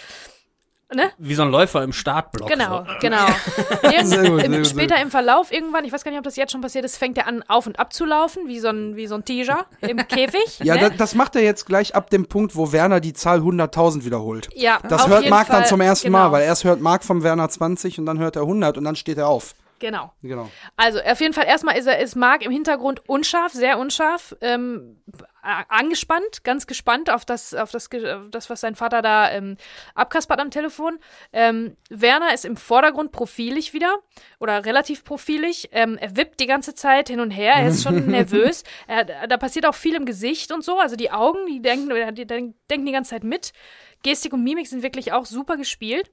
[0.92, 1.10] ne?
[1.18, 2.48] Wie so ein Läufer im Startblock.
[2.48, 2.90] Genau, So.
[3.00, 3.26] genau.
[4.02, 6.60] Sehr gut, im, später im Verlauf irgendwann, ich weiß gar nicht, ob das jetzt schon
[6.60, 9.14] passiert ist, fängt er an, auf und ab zu laufen, wie so ein, wie so
[9.14, 10.58] ein Tiger im Käfig.
[10.62, 10.88] Ja, ne?
[10.90, 14.48] das, das macht er jetzt gleich ab dem Punkt, wo Werner die Zahl 100.000 wiederholt.
[14.54, 17.22] ja, Das auf hört Marc dann zum ersten genau, Mal, weil erst hört Marc vom
[17.22, 19.54] Werner 20 und dann hört er 100 und dann steht er auf.
[19.80, 20.12] Genau.
[20.22, 20.48] Genau.
[20.76, 24.96] Also, auf jeden Fall erstmal ist er, ist Marc im Hintergrund unscharf, sehr unscharf, ähm,
[25.44, 29.56] angespannt, ganz gespannt auf das, auf das, auf das was sein Vater da ähm,
[29.94, 30.98] abkaspert am Telefon.
[31.32, 33.94] Ähm, Werner ist im Vordergrund profilig wieder
[34.40, 35.68] oder relativ profilig.
[35.72, 38.64] Ähm, er wippt die ganze Zeit hin und her, er ist schon nervös.
[38.86, 42.26] Er, da passiert auch viel im Gesicht und so, also die Augen, die denken, die
[42.26, 43.52] denken die ganze Zeit mit.
[44.02, 46.10] Gestik und Mimik sind wirklich auch super gespielt.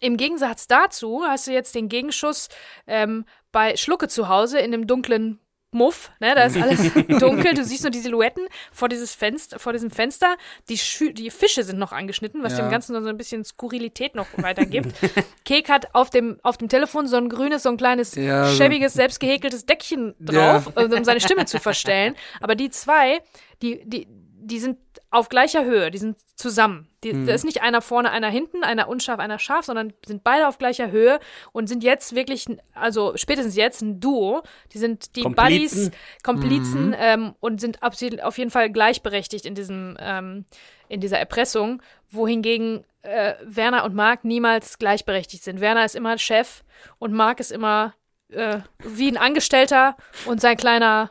[0.00, 2.48] Im Gegensatz dazu hast du jetzt den Gegenschuss
[2.88, 5.38] ähm, bei Schlucke zu Hause in dem dunklen
[5.74, 9.72] Muff, ne, da ist alles dunkel, du siehst nur die Silhouetten vor dieses Fenster, vor
[9.72, 10.36] diesem Fenster.
[10.68, 12.64] Die, Schü die Fische sind noch angeschnitten, was Ja.
[12.66, 14.92] dem Ganzen so ein bisschen Skurrilität noch weitergibt.
[15.46, 18.54] Kek hat auf dem, auf dem Telefon so ein grünes, so ein kleines, Ja, so-
[18.56, 22.14] schäbiges, selbst gehäkeltes Deckchen drauf, äh, um seine Stimme zu verstellen.
[22.40, 23.20] Aber die zwei,
[23.62, 24.76] die, die, die sind
[25.12, 26.88] auf gleicher Höhe, die sind zusammen.
[27.04, 27.26] Die, Mhm.
[27.26, 30.58] Da ist nicht einer vorne, einer hinten, einer unscharf, einer scharf, sondern sind beide auf
[30.58, 31.20] gleicher Höhe
[31.52, 34.42] und sind jetzt wirklich, also spätestens jetzt ein Duo.
[34.72, 35.90] Die sind die Komplizen.
[35.90, 36.96] Buddies, Komplizen Mhm.
[36.98, 40.46] ähm, und sind absolut, auf jeden Fall gleichberechtigt in diesem, ähm,
[40.88, 45.60] in dieser Erpressung, wohingegen äh, Werner und Marc niemals gleichberechtigt sind.
[45.60, 46.62] Werner ist immer Chef
[46.98, 47.94] und Marc ist immer
[48.32, 51.10] äh, wie ein Angestellter und sein kleiner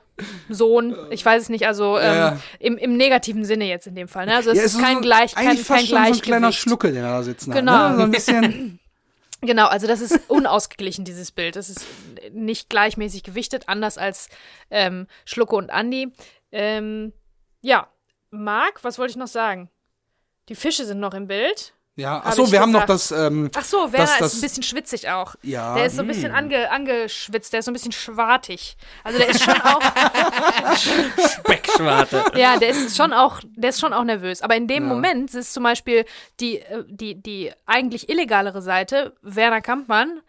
[0.49, 2.37] Sohn, ich weiß es nicht, also ähm, Ja.
[2.59, 4.25] im, im negativen Sinne jetzt in dem Fall.
[4.27, 4.35] Ne?
[4.35, 6.23] Also es Ja, ist so kein so- Gleich, kein, eigentlich fast kein schon so ein
[6.23, 7.71] kleiner Schlucke, den er da sitzen Genau.
[7.71, 7.91] hat.
[7.91, 7.97] Ne?
[7.97, 8.77] So ein bisschen.
[9.43, 11.55] Genau, also das ist unausgeglichen, dieses Bild.
[11.55, 11.83] Das ist
[12.31, 14.29] nicht gleichmäßig gewichtet, anders als
[14.69, 16.13] ähm, Schlucke und Andi.
[16.51, 17.11] Ähm,
[17.63, 17.87] ja,
[18.29, 19.71] Marc, was wollte ich noch sagen?
[20.49, 21.73] Die Fische sind noch im Bild.
[21.97, 23.11] Ja, achso, ich wir haben noch das.
[23.11, 25.35] Ähm, Ach so, Werner Das- das- ist ein bisschen schwitzig auch.
[25.43, 25.75] ja.
[25.75, 28.77] Der ist so ein bisschen ange, angeschwitzt, der ist so ein bisschen schwartig.
[29.03, 29.81] Also der ist schon auch,
[31.39, 32.23] Speckschwarte.
[32.35, 34.41] ja, der ist schon auch, der ist schon auch nervös.
[34.41, 34.89] Aber in dem Ja.
[34.89, 36.05] Moment ist zum Beispiel
[36.39, 40.21] die, äh, die, die eigentlich illegalere Seite, Werner Kampmann,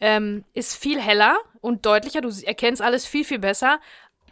[0.00, 2.20] ähm, ist viel heller und deutlicher.
[2.20, 3.80] Du erkennst alles viel, viel besser.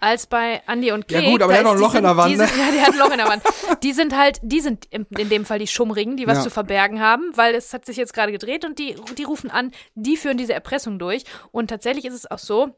[0.00, 1.30] Als bei Andy und Ja Kek.
[1.30, 2.46] gut, aber der hat noch ein Loch in der sind- Wand, ne?
[2.46, 3.42] sind, ja, der hat ein Loch in der Wand.
[3.82, 6.44] Die sind halt, die sind in, in dem Fall die Schummrigen, die was Ja.
[6.44, 9.70] zu verbergen haben, weil es hat sich jetzt gerade gedreht und die, die rufen an,
[9.94, 11.24] die führen diese Erpressung durch.
[11.52, 12.74] Und tatsächlich ist es auch so,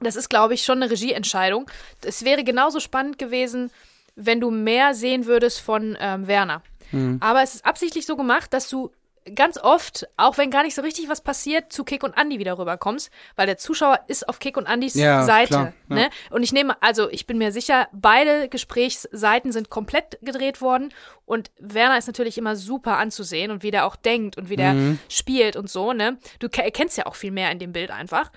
[0.00, 1.70] das ist, glaube ich, schon eine Regieentscheidung.
[2.04, 3.70] Es wäre genauso spannend gewesen,
[4.16, 6.62] wenn du mehr sehen würdest von ähm, Werner.
[6.92, 7.18] Mhm.
[7.20, 8.90] Aber es ist absichtlich so gemacht, dass du
[9.34, 12.58] ganz oft, auch wenn gar nicht so richtig was passiert, zu Kick und Andy wieder
[12.58, 15.48] rüberkommst, weil der Zuschauer ist auf Kick und Andys Ja, Seite.
[15.48, 15.94] klar, ja.
[15.96, 16.10] ne?
[16.30, 20.92] Und ich nehme, also ich bin mir sicher, beide Gesprächsseiten sind komplett gedreht worden
[21.24, 24.74] und Werner ist natürlich immer super anzusehen und wie der auch denkt und wie der
[24.74, 24.98] Mhm.
[25.08, 26.18] spielt und so, ne?
[26.38, 28.30] Du ke- erkennst ja auch viel mehr in dem Bild einfach.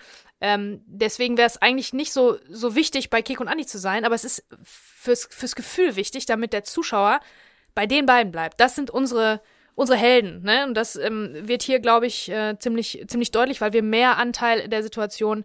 [0.44, 4.06] Ähm, deswegen wäre es eigentlich nicht so, so wichtig, bei Kick und Andi zu sein,
[4.06, 7.20] aber es ist fürs, fürs Gefühl wichtig, damit der Zuschauer
[7.76, 8.60] bei den beiden bleibt.
[8.60, 9.42] Das sind unsere,
[9.76, 10.66] unsere Helden, ne?
[10.66, 14.68] Und das ähm, wird hier, glaube ich, äh, ziemlich, ziemlich deutlich, weil wir mehr Anteil
[14.68, 15.44] der Situation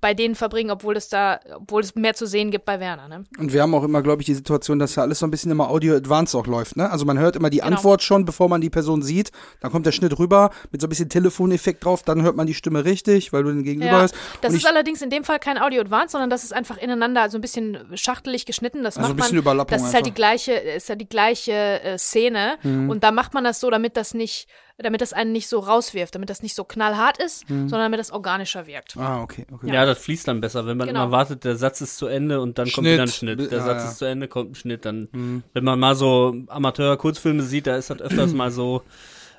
[0.00, 3.24] bei denen verbringen, obwohl es da, obwohl es mehr zu sehen gibt bei Werner, ne?
[3.38, 5.50] Und wir haben auch immer, glaube ich, die Situation, dass ja alles so ein bisschen
[5.50, 6.90] immer Audio Advanced auch läuft, ne?
[6.90, 7.76] Also man hört immer die Genau.
[7.76, 9.30] Antwort schon, bevor man die Person sieht.
[9.60, 12.54] Dann kommt der Schnitt rüber mit so ein bisschen Telefoneffekt drauf, dann hört man die
[12.54, 14.14] Stimme richtig, weil du den Gegenüber Ja, hast.
[14.40, 17.36] das ist allerdings in dem Fall kein Audio Advance, sondern das ist einfach ineinander, also
[17.38, 18.82] ein bisschen schachtelig geschnitten.
[18.82, 20.16] Das Also macht ein bisschen man, Überlappung Das ist halt die einfach.
[20.16, 22.88] gleiche, ist ja die gleiche äh, Szene Mhm.
[22.90, 24.48] und da macht man das so, damit das nicht,
[24.82, 27.68] damit das einen nicht so rauswirft, damit das nicht so knallhart ist, Mhm.
[27.68, 28.96] sondern damit das organischer wirkt.
[28.96, 29.72] ah, okay, okay.
[29.72, 29.84] Ja.
[29.86, 31.02] das fließt dann besser, wenn man Genau.
[31.04, 32.92] immer wartet, der Satz ist zu Ende und dann kommt Schnitt.
[32.94, 33.50] wieder ein Schnitt.
[33.50, 33.88] Der Ja, Satz ja.
[33.90, 34.84] ist zu Ende, kommt ein Schnitt.
[34.84, 38.82] Dann, wenn man mal so Amateur-Kurzfilme sieht, da ist das öfters mal so.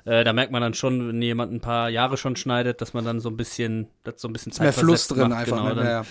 [0.04, 3.04] Äh, da merkt man dann schon, wenn jemand ein paar Jahre schon schneidet, dass man
[3.04, 5.40] dann so ein bisschen, das so ein bisschen Mehr Fluss drin macht.
[5.42, 5.56] einfach.
[5.58, 5.74] Genau, ne?
[5.76, 6.04] dann, ja, ja.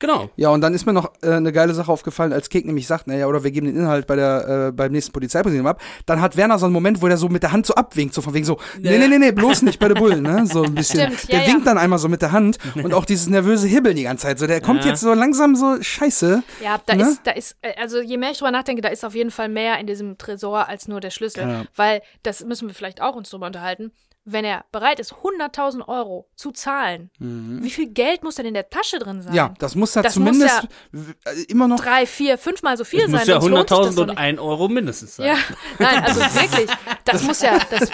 [0.00, 0.28] Genau.
[0.34, 3.06] ja, und dann ist mir noch äh, eine geile Sache aufgefallen, als Kek nämlich sagt,
[3.06, 6.36] naja, oder wir geben den Inhalt bei der, äh, beim nächsten Polizeipräsidium ab, dann hat
[6.36, 8.44] Werner so einen Moment, wo der so mit der Hand so abwinkt, so von wegen
[8.44, 10.46] so, nee, nee, nee, nee, bloß nicht bei der Bullen, ne?
[10.46, 11.12] So ein bisschen.
[11.12, 11.72] Stimmt, der ja, winkt ja.
[11.72, 14.38] dann einmal so mit der Hand und auch dieses nervöse Hibbeln die ganze Zeit.
[14.40, 14.90] So, der kommt Ja.
[14.90, 16.42] jetzt so langsam so, scheiße.
[16.64, 17.02] Ja, da Ne?
[17.02, 19.48] ist, da ist, äh, also je mehr ich drüber nachdenke, da ist auf jeden Fall
[19.48, 21.66] mehr in diesem Tresor als nur der Schlüssel.
[21.76, 23.92] Weil, das müssen wir vielleicht auch uns drüber unterhalten,
[24.24, 28.68] wenn er bereit ist, 100.000 Euro zu zahlen, wie viel Geld muss denn in der
[28.68, 29.32] Tasche drin sein?
[29.32, 29.36] Mhm.
[29.36, 31.80] Ja, das muss da Das muss zumindest w- äh, immer noch.
[31.80, 33.28] Drei, vier, fünfmal so viel Es muss sein.
[33.28, 34.18] ja sich das 100.000 doch und.
[34.18, 35.26] 1 Euro mindestens sein.
[35.26, 35.36] Ja,
[35.78, 36.70] nein, also wirklich,
[37.04, 37.92] das muss ja, das äh,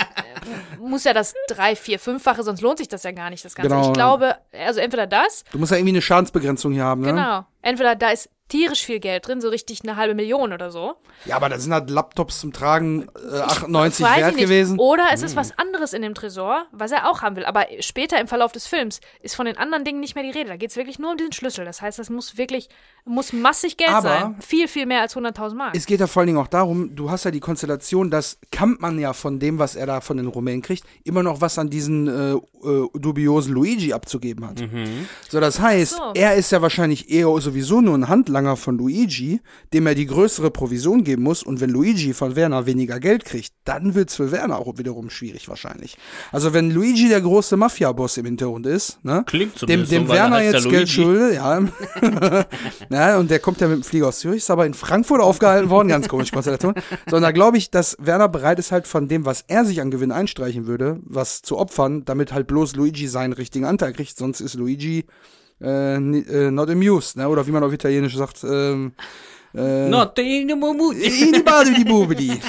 [0.81, 3.70] muss ja das drei, vier, fünffache, sonst lohnt sich das ja gar nicht, das Ganze.
[3.70, 3.87] Genau.
[3.87, 7.09] Ich glaube, also entweder das, Du musst ja irgendwie eine Schadensbegrenzung hier haben, ne?
[7.12, 10.94] genau, entweder da ist tierisch viel Geld drin, so richtig eine halbe Million oder so.
[11.24, 14.44] Ja, aber da sind halt Laptops zum Tragen äh, 98 Weiß wert ich nicht.
[14.44, 14.78] gewesen.
[14.78, 17.44] Oder es ist was anderes in dem Tresor, was er auch haben will.
[17.44, 20.49] Aber später im Verlauf des Films ist von den anderen Dingen nicht mehr die Rede.
[20.51, 21.64] Da geht es wirklich nur um diesen Schlüssel.
[21.64, 22.68] Das heißt, das muss wirklich,
[23.05, 24.36] muss massig Geld Aber sein.
[24.40, 25.74] Viel, viel mehr als 100.000 Mark.
[25.76, 28.99] Es geht ja vor allen Dingen auch darum, du hast ja die Konstellation, dass Kampmann
[28.99, 32.07] ja von dem, was er da von den Rumänen kriegt, immer noch was an diesen
[32.07, 34.62] äh, äh, dubiosen Luigi abzugeben hat.
[35.28, 36.12] So, das heißt, So.
[36.14, 39.41] er ist ja wahrscheinlich eher sowieso nur ein Handlanger von Luigi,
[39.72, 41.43] dem er die größere Provision geben muss.
[41.43, 45.49] Und wenn Luigi von Werner weniger Geld kriegt, dann wird's für Werner auch wiederum schwierig
[45.49, 45.97] wahrscheinlich.
[46.32, 49.24] Also wenn Luigi der große Mafia-Boss im Hintergrund ist, ne?
[49.26, 51.61] Klingt dem, zumindest dem so, er Werner jetzt Geld schuldet, ja.
[52.91, 53.18] ja.
[53.18, 55.89] Und der kommt ja mit dem Flieger aus Zürich, ist aber in Frankfurt aufgehalten worden,
[55.89, 56.74] ganz komische Konstellation.
[57.07, 59.91] Sondern da glaube ich, dass Werner bereit ist halt von dem, was er sich an
[59.91, 64.41] Gewinn einstreichen würde, was zu opfern, damit halt bloß Luigi seinen richtigen Anteil kriegt, sonst
[64.41, 65.07] ist Luigi
[65.61, 67.29] äh, äh, not amused, ne?
[67.29, 68.93] Oder wie man auf Italienisch sagt, ähm,
[69.55, 72.41] äh, Not in the Bade, die Bubedi.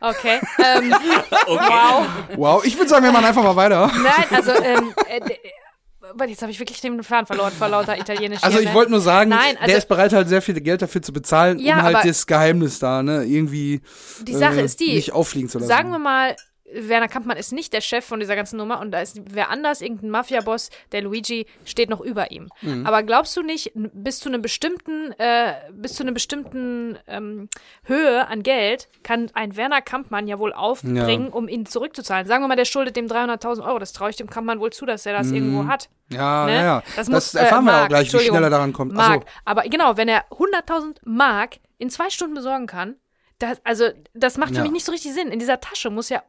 [0.00, 0.40] Okay.
[0.58, 0.94] Ähm,
[1.46, 1.68] Okay.
[1.68, 2.06] wow.
[2.36, 3.90] Wow, ich würde sagen, wir machen einfach mal weiter.
[3.94, 5.20] Nein, also, ähm, äh,
[6.28, 8.42] jetzt habe ich wirklich den Faden verloren vor lauter Italienisch.
[8.42, 8.74] Also hier, ich ne?
[8.74, 11.58] wollte nur sagen, Nein, also- der ist bereit halt sehr viel Geld dafür zu bezahlen,
[11.58, 13.80] Ja, um halt aber- das Geheimnis da, ne, irgendwie
[14.22, 15.68] Die Sache äh, ist die, nicht auffliegen zu lassen.
[15.68, 16.36] Sagen wir mal,
[16.72, 19.80] Werner Kampmann ist nicht der Chef von dieser ganzen Nummer und da ist wer anders,
[19.80, 22.48] irgendein Mafia-Boss, der Luigi steht noch über ihm.
[22.62, 22.86] Mhm.
[22.86, 27.48] Aber glaubst du nicht, bis zu einem bestimmten, äh, bis zu einer bestimmten ähm,
[27.84, 32.26] Höhe an Geld kann ein Werner Kampmann ja wohl aufbringen, um ihn zurückzuzahlen?
[32.26, 33.78] Sagen wir mal, der schuldet dem 300.000 Euro.
[33.78, 35.88] Das traue ich dem Kampmann wohl zu, dass er das irgendwo hat.
[36.10, 36.54] Ja, Ne?
[36.54, 36.82] ja, ja.
[36.96, 38.92] Das Das, muss, äh, erfahren wir Mark, auch gleich, wie schnell er daran kommt.
[38.94, 39.22] Mark.
[39.22, 42.96] Achso, Aber genau, wenn er 100.000 Mark in zwei Stunden besorgen kann,
[43.38, 44.62] das, also das macht für Ja.
[44.62, 45.28] mich nicht so richtig Sinn.
[45.28, 46.22] In dieser Tasche muss ja,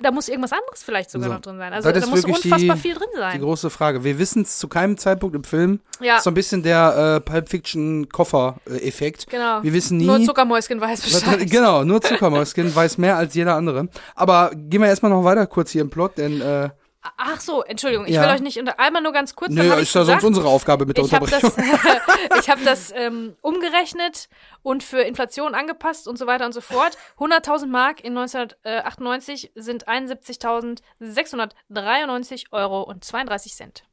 [0.00, 1.34] da muss irgendwas anderes vielleicht sogar So.
[1.34, 1.72] noch drin sein.
[1.72, 3.40] Also da muss unfassbar die- viel drin die sein.
[3.40, 4.04] große Frage.
[4.04, 5.80] Wir wissen es zu keinem Zeitpunkt im Film.
[6.00, 6.20] Ja.
[6.20, 9.26] So ein bisschen der äh, Pulp Fiction Koffer-Effekt.
[9.30, 9.62] Genau.
[9.62, 10.06] Wir wissen nie.
[10.06, 11.50] Nur Zuckermäuschen weiß Bescheid.
[11.50, 13.88] genau, nur Zuckermäuschen weiß mehr als jeder andere.
[14.14, 16.70] Aber gehen wir erstmal noch weiter kurz hier im Plot, denn äh,
[17.16, 18.22] Ach so, Entschuldigung, ich Ja.
[18.22, 19.50] will euch nicht unter einmal nur ganz kurz.
[19.52, 21.80] nö, hab ist ich ja sonst unsere Aufgabe mit der ich habe das, Unterbrechung.
[22.40, 24.28] ich hab das ähm, umgerechnet
[24.62, 26.96] und für Inflation angepasst und so weiter und so fort.
[27.18, 33.84] 100.000 Mark in 1998 sind 71.693 Euro und 32 Cent.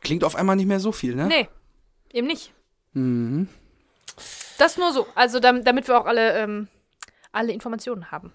[0.00, 1.26] Klingt auf einmal nicht mehr so viel, ne?
[1.26, 1.48] Nee,
[2.12, 2.52] eben nicht.
[2.94, 3.48] Mhm.
[4.58, 5.06] Das nur so.
[5.14, 6.68] Also dam- damit wir auch alle, ähm,
[7.30, 8.32] alle Informationen haben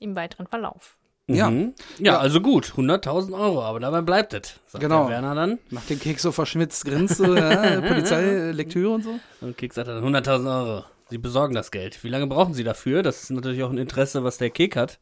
[0.00, 0.96] im weiteren Verlauf.
[1.34, 1.50] Ja.
[1.50, 1.74] Mhm.
[1.98, 2.12] ja.
[2.14, 2.18] Ja.
[2.18, 4.60] also gut, 100.000 Euro, aber dabei bleibt es.
[4.66, 5.02] Sagt Genau.
[5.04, 5.58] der Werner dann.
[5.70, 9.18] Nach dem Keks so verschmitzt grinst, so, ja, Polizei, Lektüre und so.
[9.40, 10.84] Und Kick sagt dann 100.000 Euro.
[11.10, 12.02] Sie besorgen das Geld.
[12.04, 13.02] Wie lange brauchen Sie dafür?
[13.02, 14.98] Das ist natürlich auch ein Interesse, was der Kek hat.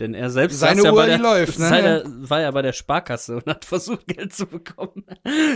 [0.00, 1.68] Denn er selbst Seine ja Uhr, bei der, die läuft, ne?
[1.68, 5.04] seine, war ja bei der Sparkasse und hat versucht, Geld zu bekommen.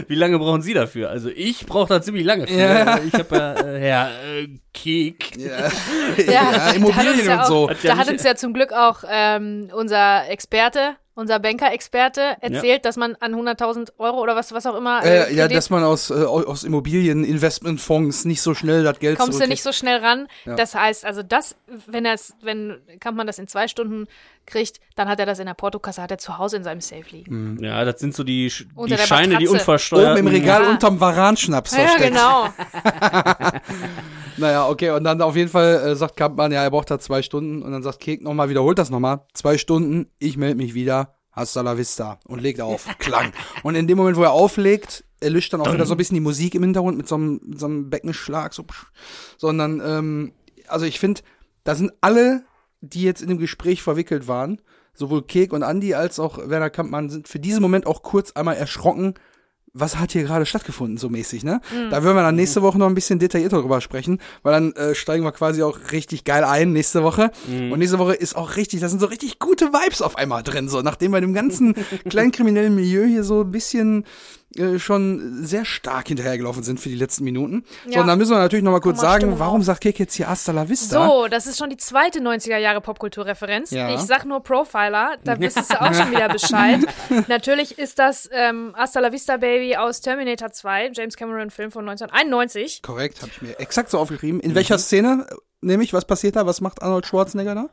[0.09, 1.11] Wie lange brauchen Sie dafür?
[1.11, 2.55] Also ich brauche da ziemlich lange für.
[2.55, 2.99] Ja.
[3.07, 5.37] Ich habe ja, äh, Herr äh, Kek.
[5.37, 5.49] Ja,
[6.17, 7.71] Ja, ja da hat Immobilien uns ja und so.
[7.71, 12.85] Hat ja Da hat uns ja zum Glück auch ähm, unser Experte, unser Banker-Experte erzählt,
[12.85, 15.85] dass man an 100.000 Euro oder was, was auch immer Äh, ja, Kredit dass man
[15.85, 20.29] aus, äh, aus Immobilien-Investmentfonds nicht so schnell das Geld kommst du nicht so schnell ran.
[20.47, 20.55] Ja.
[20.57, 21.57] Das heißt, also das,
[21.87, 24.07] wenn er es, wenn Kampmann das in zwei Stunden
[24.47, 27.05] kriegt, dann hat er das in der Portokasse, hat er zu Hause in seinem Safe
[27.11, 27.59] liegen.
[27.63, 29.53] Ja, das sind so die, Sch- die Unter der Scheine, die Matratze.
[29.53, 30.19] unversteuert.
[30.19, 30.71] Oben im Regal Ja.
[30.71, 32.15] unterm Varanschnaps Ja, versteckt.
[32.15, 32.49] genau.
[34.39, 37.23] Naja, okay, und dann auf jeden Fall äh, sagt Kampmann, ja, er braucht da zwei
[37.23, 37.63] Stunden.
[37.63, 39.21] Und dann sagt Kek nochmal, wiederholt das nochmal.
[39.35, 42.19] Zwei Stunden, ich melde mich wieder, hasta la vista.
[42.27, 42.87] Und legt auf.
[42.99, 43.33] Klang.
[43.63, 46.21] Und in dem Moment, wo er auflegt, erlischt dann auch wieder so ein bisschen die
[46.23, 48.55] Musik im Hintergrund mit so einem, mit so einem Beckenschlag.
[48.55, 48.65] So,
[49.37, 50.33] sondern, ähm,
[50.67, 51.21] also ich finde,
[51.65, 52.43] da sind alle,
[52.83, 54.61] die jetzt in dem Gespräch verwickelt waren,
[54.93, 58.57] sowohl Kek und Andi als auch Werner Kampmann, sind für diesen Moment auch kurz einmal
[58.57, 59.15] erschrocken,
[59.75, 61.63] was hat hier gerade stattgefunden, so mäßig, ne?
[61.91, 64.95] Da würden wir dann nächste Woche noch ein bisschen detaillierter drüber sprechen, weil dann äh,
[64.95, 67.31] steigen wir quasi auch richtig geil ein nächste Woche.
[67.73, 70.69] Und nächste Woche ist auch richtig, da sind so richtig gute Vibes auf einmal drin,
[70.69, 71.75] so nachdem wir dem ganzen
[72.11, 74.05] kleinkriminellen Milieu hier so ein bisschen
[74.57, 77.65] äh, schon sehr stark hinterhergelaufen sind für die letzten Minuten.
[77.87, 78.01] So, Ja.
[78.03, 79.67] und dann müssen wir natürlich noch mal kurz Komm sagen, warum auf.
[79.67, 81.07] sagt Kek jetzt hier Hasta la Vista?
[81.07, 83.71] So, das ist schon die zweite 90er Jahre Popkulturreferenz.
[83.71, 83.95] Ja.
[83.95, 86.81] Ich sag nur Profiler, da wüsstest du auch schon wieder Bescheid.
[87.29, 91.89] Natürlich ist das ähm, Hasta la Vista Baby aus Terminator 2, James Cameron Film von
[91.89, 92.83] 1991.
[92.83, 94.41] Korrekt, habe ich mir exakt so aufgeschrieben.
[94.41, 96.47] In welcher Szene, äh, nämlich, was passiert da?
[96.47, 97.69] Was macht Arnold Schwarzenegger da?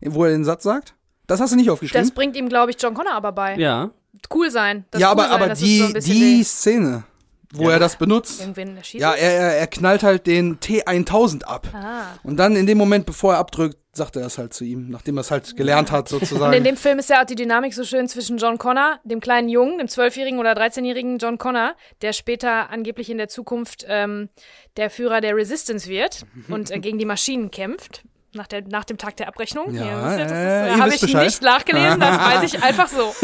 [0.00, 0.94] Wo er den Satz sagt?
[1.26, 2.02] Das hast du nicht aufgeschrieben?
[2.06, 3.56] Das bringt ihm, glaube ich, John Connor aber bei.
[3.56, 3.90] Ja.
[4.32, 4.84] Cool sein.
[4.90, 7.04] Das ja, cool aber, sein, aber die, so die Szene,
[7.52, 8.46] wo er das benutzt,
[8.92, 11.68] ja, er, er, er knallt halt den T1000 ab.
[11.72, 12.18] Ah.
[12.22, 15.16] Und dann in dem Moment, bevor er abdrückt, sagt er das halt zu ihm, nachdem
[15.16, 16.64] er es halt gelernt hat, Und in sozusagen.
[16.64, 19.78] dem Film ist ja auch die Dynamik so schön zwischen John Connor, dem kleinen Jungen,
[19.78, 24.28] dem zwölfjährigen oder 13-jährigen John Connor, der später angeblich in der Zukunft ähm,
[24.76, 28.02] der Führer der Resistance wird und äh, gegen die Maschinen kämpft.
[28.34, 29.72] Nach, der, nach dem Tag der Abrechnung.
[29.74, 31.24] Ja, wisst ihr, das äh, habe ich Bescheid.
[31.26, 33.14] nicht nachgelesen, das weiß ich einfach so.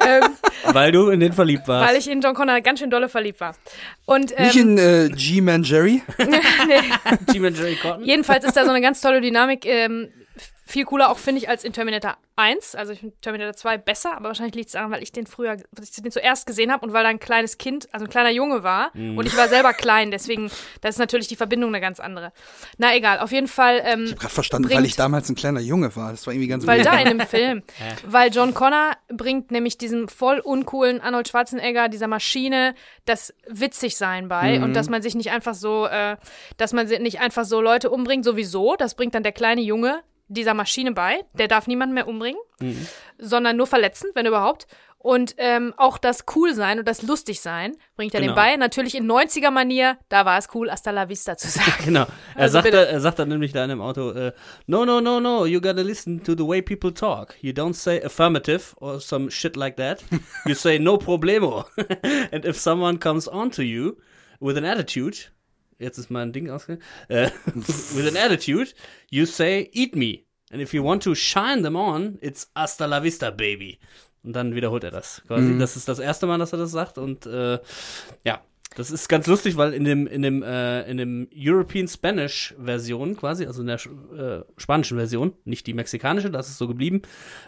[0.00, 0.22] ähm,
[0.72, 1.90] Weil du in den verliebt warst.
[1.90, 3.54] weil ich in John Connor ganz schön dolle verliebt war.
[4.06, 6.02] Und ähm, Nicht in äh, G-Man Jerry.
[7.32, 8.04] Team Jerry Cotton.
[8.04, 9.66] Jedenfalls ist da so eine ganz tolle Dynamik.
[9.66, 10.08] Ähm,
[10.68, 12.74] viel cooler auch, finde ich, als in Terminator 1.
[12.74, 15.56] Also ich finde Terminator 2 besser, aber wahrscheinlich liegt es daran, weil ich den früher,
[15.80, 18.62] ich den zuerst gesehen habe und weil da ein kleines Kind, also ein kleiner Junge
[18.64, 19.16] war Mhm.
[19.16, 20.50] und ich war selber klein, deswegen,
[20.80, 22.32] da ist natürlich die Verbindung eine ganz andere.
[22.78, 25.36] Na egal, auf jeden Fall, ähm, Ich habe gerade verstanden, Bringt- weil ich damals ein
[25.36, 26.10] kleiner Junge war.
[26.10, 27.62] Das war irgendwie ganz weil da in dem Film,
[28.04, 34.28] weil John Connor bringt nämlich diesem voll uncoolen Arnold Schwarzenegger, dieser Maschine, das witzig sein
[34.28, 36.16] bei und dass man sich nicht einfach so, äh,
[36.56, 40.54] dass man nicht einfach so Leute umbringt, sowieso, das bringt dann der kleine Junge dieser
[40.54, 42.40] Maschine bei, der darf niemanden mehr umbringen,
[43.18, 44.66] sondern nur verletzen, wenn überhaupt.
[44.98, 48.32] Und ähm, auch das cool sein und das lustig sein bringt er Genau.
[48.32, 48.56] dem bei.
[48.56, 51.70] Natürlich in 90er-Manier, da war es cool, hasta la vista zu sagen.
[51.84, 52.06] Genau.
[52.34, 54.32] Er, Also sagt, da- er sagt dann nämlich da in dem Auto, äh,
[54.66, 57.36] no, no, no, no, you gotta listen to the way people talk.
[57.40, 60.02] You don't say affirmative or some shit like that.
[60.44, 61.66] You say no problemo.
[62.32, 63.98] And if someone comes on to you
[64.40, 65.30] with an attitude,
[65.78, 68.72] jetzt ist mein Ding ausgegangen, äh, with an attitude,
[69.10, 70.20] you say eat me.
[70.52, 73.78] And if you want to shine them on, it's hasta la vista, baby.
[74.22, 75.56] Und dann wiederholt er das quasi.
[75.58, 77.60] Das ist das erste Mal, dass er das sagt und äh,
[78.24, 78.42] ja,
[78.76, 83.16] das ist ganz lustig, weil in dem in dem äh, in dem European Spanish Version
[83.16, 87.02] quasi, also in der äh, spanischen Version, nicht die mexikanische, das ist so geblieben,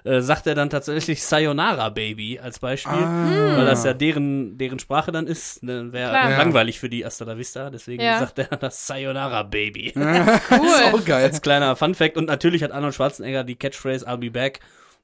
[0.05, 5.12] äh, sagt er dann tatsächlich Sayonara Baby als Beispiel, weil das ja deren deren Sprache
[5.12, 8.18] dann ist, ne, wäre langweilig für die Hasta la Vista, deswegen Ja.
[8.18, 9.89] sagt er das Sayonara Baby.
[9.91, 11.24] Ist auch geil.
[11.24, 14.61] Als kleiner Fun Fact und natürlich hat Arnold Schwarzenegger die Catchphrase I'll be back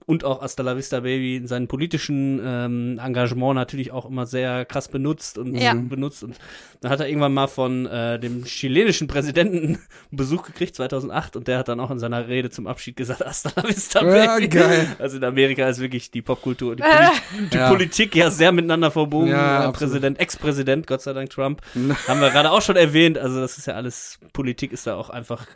[0.07, 4.65] und auch Hasta la Vista Baby in seinem politischen ähm, Engagement natürlich auch immer sehr
[4.65, 5.75] krass benutzt und Ja.
[5.75, 6.37] benutzt und
[6.81, 9.79] dann hat er irgendwann mal von äh, dem chilenischen Präsidenten einen
[10.11, 13.51] Besuch gekriegt 2008 und der hat dann auch in seiner Rede zum Abschied gesagt Hasta
[13.57, 14.49] la Vista Ja, Baby.
[14.49, 14.89] geil.
[14.99, 16.83] Also in Amerika ist wirklich die Popkultur und die,
[17.37, 17.69] Poli die Ja.
[17.71, 19.29] Politik ja sehr miteinander verbogen.
[19.29, 19.73] Ja, Äh.
[19.73, 21.63] Präsident, Ex-Präsident, Gott sei Dank Trump,
[22.09, 23.17] haben wir gerade auch schon erwähnt.
[23.17, 25.47] Also das ist ja alles, Politik ist da auch einfach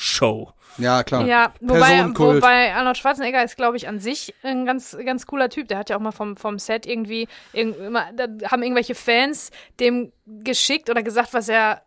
[0.00, 0.52] Show.
[0.78, 1.26] Ja, klar.
[1.26, 5.68] Ja, wobei, wobei Arnold Schwarzenegger ist, glaube ich, an sich ein ganz, ganz cooler Typ.
[5.68, 9.50] Der hat ja auch mal vom, vom Set irgendwie, irgend, immer, da haben irgendwelche Fans
[9.78, 11.82] dem geschickt oder gesagt, was er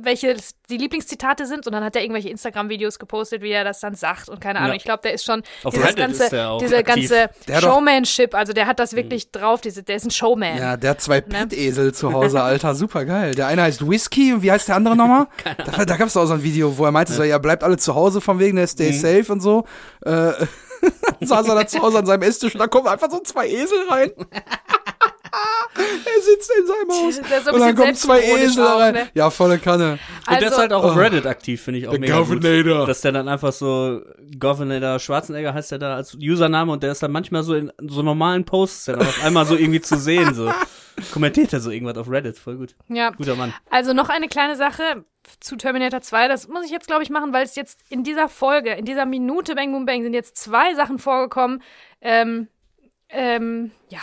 [0.00, 0.36] welche
[0.68, 4.28] die Lieblingszitate sind und dann hat er irgendwelche Instagram-Videos gepostet, wie er das dann sagt
[4.28, 4.72] und keine Ahnung.
[4.72, 4.76] Ja.
[4.76, 7.08] Ich glaube, der ist schon Auf dieses Reddit ganze, ist der auch diese aktiv.
[7.10, 10.58] ganze Showmanship, also der hat das wirklich drauf, diese, der ist ein Showman.
[10.58, 11.46] Ja, der hat zwei Ne?
[11.46, 13.34] Pittesel zu Hause, Alter, super geil.
[13.34, 15.26] Der eine heißt Whisky und wie heißt der andere nochmal?
[15.64, 17.76] Da, da gab es auch so ein Video, wo er meinte, so, ja, bleibt alle
[17.78, 18.94] zu Hause von wegen der Stay Mhm.
[19.00, 19.64] safe und so.
[20.04, 20.32] Äh,
[21.20, 23.78] saß er da zu Hause an seinem Esstisch und da kommen einfach so zwei Esel
[23.88, 24.10] rein.
[25.76, 27.44] er sitzt in seinem Haus.
[27.44, 28.94] So und dann kommen zwei Esel auch, rein.
[28.94, 29.08] ne?
[29.14, 29.98] Ja, volle Kanne.
[30.28, 30.96] Und der ist halt auch auf.
[30.96, 32.42] Reddit aktiv, finde ich auch Der mega gut.
[32.42, 32.86] Governator.
[32.86, 34.00] Dass der dann einfach so,
[34.38, 38.02] Governator Schwarzenegger heißt der da als Username und der ist dann manchmal so in so
[38.02, 40.50] normalen Posts dann auf einmal so irgendwie zu sehen, so.
[41.12, 42.74] Kommentiert er so irgendwas auf Reddit, voll gut.
[42.88, 43.10] ja.
[43.10, 43.54] Guter Mann.
[43.70, 45.04] Also noch eine kleine Sache
[45.38, 46.28] zu Terminator 2.
[46.28, 49.06] Das muss ich jetzt, glaube ich, machen, weil es jetzt in dieser Folge, in dieser
[49.06, 51.62] Minute Bang Boom Bang sind jetzt zwei Sachen vorgekommen.
[52.02, 52.48] Ähm,
[53.08, 54.00] ähm, ja.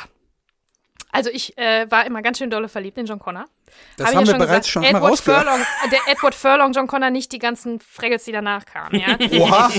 [1.12, 3.46] Also ich äh, war immer ganz schön dolle verliebt in John Connor.
[3.96, 4.68] Das Hab ich haben wir bereits gesagt.
[4.68, 5.44] schon Edward rausgehört.
[5.44, 9.18] Furlong, äh, Der Edward Furlong, John Connor, nicht die ganzen Fraggles, die danach kamen, ja.
[9.40, 9.72] Oha.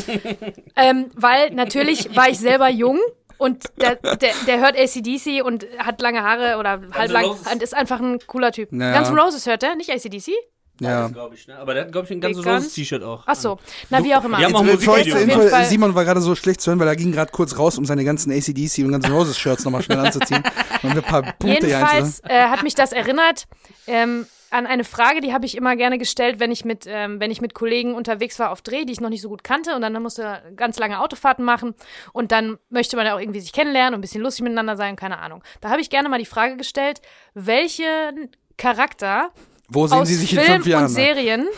[0.77, 2.99] ähm, weil natürlich war ich selber jung
[3.39, 7.75] und der, der, der hört ACDC und hat lange Haare oder halb lang und ist
[7.75, 8.73] einfach ein cooler Typ.
[8.73, 8.99] Naja.
[8.99, 10.33] Guns N' Roses hört er, nicht ACDC?
[10.81, 11.09] Ja.
[11.09, 11.57] glaube ich, ne?
[11.59, 12.65] Aber der hat, glaube ich, ein ganzes Big Guns?
[12.65, 13.25] roses T-Shirt auch.
[13.27, 13.59] Ach so,
[13.91, 14.39] na wie auch immer.
[14.39, 16.97] Die haben auch Musikvideo Info, Fall- Simon war gerade so schlecht zu hören, weil er
[16.97, 20.43] ging gerade kurz raus, um seine ganzen ACDC und ganzen Roses-Shirts nochmal schnell anzuziehen.
[20.83, 23.47] Und ein paar Punkte hier Jedenfalls äh, hat mich das erinnert
[23.89, 27.33] ähm, an eine Frage, die habe ich immer gerne gestellt, wenn ich mit ähm, wenn
[27.33, 29.83] ich mit Kollegen unterwegs war auf Dreh, die ich noch nicht so gut kannte und
[29.83, 31.75] dann musste ganz lange Autofahrten machen
[32.13, 34.95] und dann möchte man ja auch irgendwie sich kennenlernen und ein bisschen lustig miteinander sein,
[34.95, 35.43] keine Ahnung.
[35.61, 37.03] Da habe ich gerne mal die Frage gestellt,
[37.35, 39.31] welchen Charakter
[39.69, 40.85] Wo sehen aus Sie sich in Film fünf Jahren?
[40.85, 41.49] und Serien,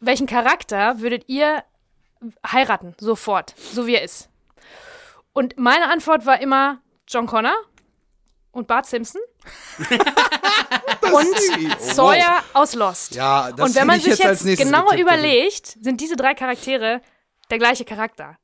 [0.00, 1.62] welchen Charakter würdet ihr
[2.46, 4.28] heiraten, sofort, so wie er ist?
[5.32, 7.54] Und meine Antwort war immer John Connor
[8.50, 9.20] und Bart Simpson
[11.12, 13.14] und Sawyer aus Lost.
[13.14, 15.02] Ja, das und wenn man sich jetzt jetzt genauer also.
[15.02, 17.00] überlegt, sind diese drei Charaktere
[17.50, 18.36] der gleiche Charakter.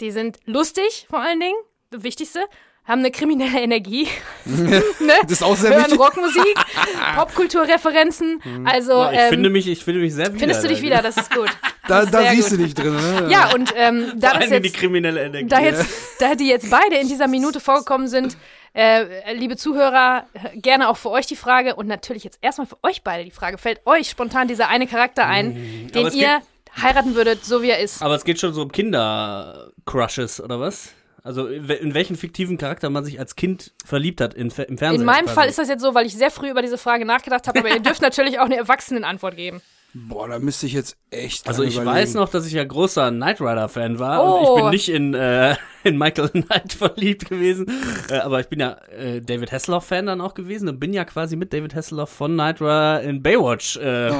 [0.00, 1.56] Die sind lustig, vor allen Dingen,
[1.90, 2.44] das Wichtigste,
[2.86, 4.08] haben eine kriminelle Energie,
[4.44, 4.82] ne?
[5.22, 5.98] Das ist auch sehr hören wichtig.
[5.98, 6.54] Rockmusik,
[7.16, 8.40] Popkulturreferenzen.
[8.64, 10.38] Also Ja, ich ähm, finde mich, ich finde mich sehr wieder.
[10.38, 11.50] findest du dich wieder, das ist gut.
[11.86, 12.58] Da, ist da siehst gut.
[12.60, 12.94] du dich drin.
[12.96, 13.28] Ne?
[13.30, 15.48] Ja, und ähm, da Vor das allem die jetzt kriminelle Energie.
[15.48, 15.86] da jetzt,
[16.18, 18.38] da die jetzt beide in dieser Minute vorgekommen sind,
[18.72, 20.24] äh, liebe Zuhörer,
[20.54, 23.58] gerne auch für euch die Frage und natürlich jetzt erstmal für euch beide die Frage,
[23.58, 26.40] fällt euch spontan dieser eine Charakter ein, den aber es ihr
[26.80, 28.00] heiraten würdet, so wie er ist?
[28.02, 30.88] Aber es geht schon so um Kinder-Crushes, oder was?
[31.26, 34.94] Also in wel- in welchen fiktiven Charakter man sich als Kind verliebt hat im Fernsehen.
[35.00, 35.34] In meinem quasi.
[35.34, 37.70] Fall ist das jetzt so, weil ich sehr früh über diese Frage nachgedacht habe, aber
[37.70, 39.62] ihr dürft natürlich auch eine Erwachsenenantwort geben.
[39.96, 41.46] Boah, da müsste ich jetzt echt.
[41.48, 41.94] Also ich überlegen.
[41.96, 44.56] weiß noch, dass ich ja großer Knight Rider-Fan war und Oh.
[44.56, 45.54] ich bin nicht in, äh,
[45.84, 47.70] in Michael Knight verliebt gewesen,
[48.10, 51.36] äh, aber ich bin ja äh, David Hasselhoff-Fan dann auch gewesen und bin ja quasi
[51.36, 54.10] mit David Hasselhoff von Knight Rider in Baywatch, äh,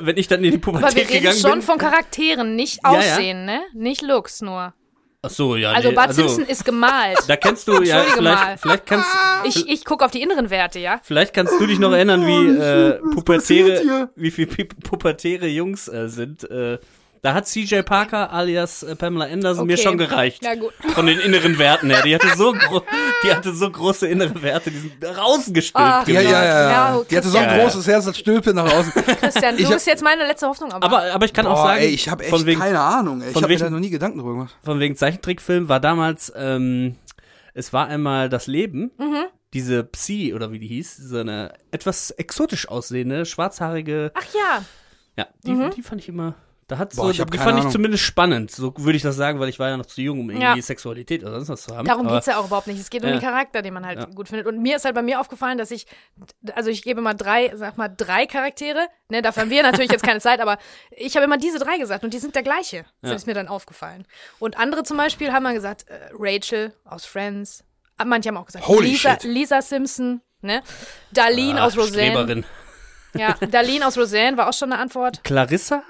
[0.00, 1.62] wenn ich dann in die Aber wir Pubertät reden gegangen schon bin.
[1.62, 2.98] von Charakteren, nicht Ja, ja.
[2.98, 3.60] Aussehen, ne?
[3.74, 4.72] Nicht Looks nur.
[5.20, 5.72] Ach so, ja.
[5.72, 7.18] Also nee, Bart Simpson ist gemalt.
[7.26, 9.08] Da kennst du, ja, vielleicht, vielleicht kannst
[9.44, 11.00] Ich, ich gucke auf die inneren Werte, ja?
[11.02, 16.08] Vielleicht kannst du dich noch erinnern, wie äh, pubertäre, wie viel pu pubertäre Jungs äh,
[16.08, 16.48] sind.
[16.48, 16.78] Äh,
[17.22, 19.82] da hat CJ Parker alias äh, Pamela Anderson mir Okay.
[19.82, 20.40] schon gereicht.
[20.44, 20.72] Na gut.
[20.94, 22.02] Von den inneren Werten her.
[22.04, 22.82] Die hatte so, gro
[23.24, 26.44] die hatte so große innere Werte, die sind rausgestülpt Ach, Ja, ja, ja.
[26.44, 27.04] Ja, ja.
[27.10, 27.64] Die hatte so ein Christian.
[27.66, 28.92] großes Herz, das stülpte nach außen.
[28.92, 30.86] Christian, du Ich hab- bist jetzt meine letzte Hoffnung, aber.
[30.86, 33.20] Aber, aber ich kann auch Boah, sagen, ey, ich habe echt von, wegen, keine Ahnung.
[33.20, 33.28] Ey.
[33.28, 34.56] Ich von habe mir da noch nie Gedanken drüber gemacht.
[34.62, 36.96] von wegen Zeichentrickfilm war damals, ähm,
[37.54, 38.90] es war einmal das Leben.
[38.98, 39.24] Mhm.
[39.54, 44.62] Diese Psi, oder wie die hieß, so eine etwas exotisch aussehende, schwarzhaarige Ach ja.
[45.16, 45.70] Ja, die, Mhm.
[45.70, 46.34] die fand ich immer.
[46.68, 47.66] Da hat so, ich hab die fand Ahnung.
[47.66, 48.50] ich zumindest spannend.
[48.50, 50.62] So würde ich das sagen, weil ich war ja noch zu jung, um irgendwie Ja.
[50.62, 51.86] Sexualität oder sonst was zu haben.
[51.88, 52.78] Darum Aber geht's ja auch überhaupt nicht.
[52.78, 53.16] Es geht um Ja.
[53.16, 54.04] den Charakter, den man halt Ja.
[54.04, 54.46] gut findet.
[54.46, 55.86] Und mir ist halt bei mir aufgefallen, dass ich,
[56.54, 58.86] also ich gebe mal drei, sag mal drei Charaktere.
[59.08, 60.58] Ne, dafür haben wir natürlich jetzt keine Zeit, aber
[60.90, 62.84] ich habe immer diese drei gesagt und die sind der gleiche.
[63.00, 63.16] Das Ja.
[63.16, 64.04] ist mir dann aufgefallen.
[64.38, 67.64] Und andere zum Beispiel haben mal gesagt, äh, Rachel aus Friends.
[67.96, 69.22] Ah, Manche haben auch gesagt, Holy Lisa, shit.
[69.24, 70.62] Lisa Simpson, ne?
[71.12, 72.10] Darlene Ah, aus Roseanne.
[72.12, 72.44] Streberin.
[73.14, 75.24] Ja, Darlene aus Roseanne war auch schon eine Antwort.
[75.24, 75.82] Clarissa?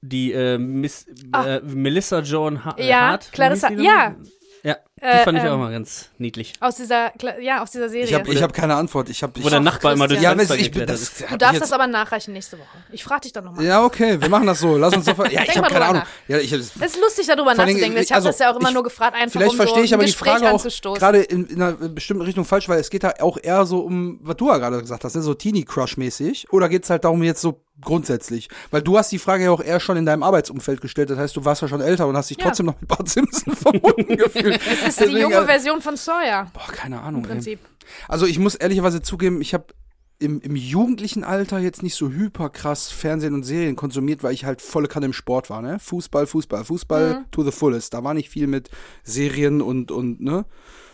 [0.00, 2.80] Die äh, Miss, äh, Melissa Joan ha Ah.
[2.80, 3.32] Ja, Hart.
[3.32, 4.14] Clarissa, ja.
[4.62, 6.52] Ja, die Äh, fand ich ähm, auch mal ganz niedlich.
[6.60, 8.06] Aus dieser, ja, aus dieser Serie.
[8.06, 9.08] Ich habe ich hab keine Antwort.
[9.08, 10.22] Ich hab, ich Wo der Ach, Nachbar immer Christian.
[10.32, 12.66] ja, Fenster ich, geklettert das, du ich darfst das aber nachreichen nächste Woche.
[12.92, 13.64] Ich frage dich doch nochmal.
[13.64, 14.76] Ja, okay, wir machen das so.
[14.76, 15.18] Lass uns doch.
[15.18, 16.02] Ja, ich Denk habe mal keine Ahnung.
[16.26, 17.96] Ja, ich, Es ist lustig, darüber nachzudenken.
[17.98, 19.84] Ich habe also, das ja auch immer ich- nur gefragt, einfach Vielleicht um verstehe so
[19.84, 20.98] ich aber die Gespräch Frage auch anzustoßen.
[21.00, 24.18] gerade in, in einer bestimmten Richtung falsch, weil es geht da auch eher so um,
[24.22, 25.22] was du ja gerade gesagt hast, ne?
[25.22, 26.46] so Teenie-Crush-mäßig.
[26.50, 28.48] Oder geht's halt darum jetzt so grundsätzlich?
[28.70, 31.10] Weil du hast die Frage ja auch eher schon in deinem Arbeitsumfeld gestellt.
[31.10, 32.46] Das heißt, du warst ja schon älter und hast dich Ja.
[32.46, 34.60] trotzdem noch mit Bart Simpson verbunden gefühlt.
[34.96, 37.24] Das ist die junge Version von Sawyer Boah, keine Ahnung.
[37.24, 37.34] im Ey.
[37.36, 37.58] Prinzip.
[38.06, 39.66] Also ich muss ehrlicherweise zugeben, ich habe
[40.18, 44.44] im, im jugendlichen Alter jetzt nicht so hyper krass Fernsehen und Serien konsumiert, weil ich
[44.44, 45.78] halt volle Kanne im Sport war, ne?
[45.78, 47.94] Fußball, Fußball, Fußball to the fullest.
[47.94, 48.68] Da war nicht viel mit
[49.04, 50.44] Serien und, und, ne?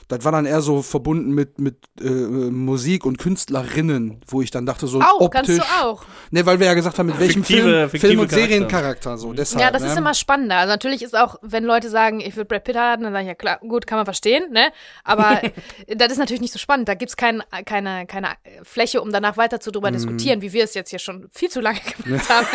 [0.08, 4.66] Das war dann eher so verbunden mit, mit äh, Musik und Künstlerinnen, wo ich dann
[4.66, 5.30] dachte, so Auch, optisch.
[5.56, 6.04] kannst du auch.
[6.30, 8.48] Ne, weil wir ja gesagt haben, mit welchem Fiktive- Film, fiktive Film und Charakter.
[8.48, 9.18] Seriencharakter.
[9.18, 9.88] So, deshalb, Ja, das ne?
[9.88, 10.56] ist immer spannender.
[10.56, 13.28] Also natürlich ist auch, wenn Leute sagen, ich will Brad Pitt haben, dann sage ich
[13.28, 14.68] ja klar, gut, kann man verstehen, ne?
[15.04, 15.40] Aber
[15.96, 16.88] das ist natürlich nicht so spannend.
[16.88, 18.28] Da gibt's kein, keine, keine
[18.62, 19.72] Fläche, um danach weiter zu Mhm.
[19.74, 22.46] drüber diskutieren, wie wir es jetzt hier schon viel zu lange gemacht haben.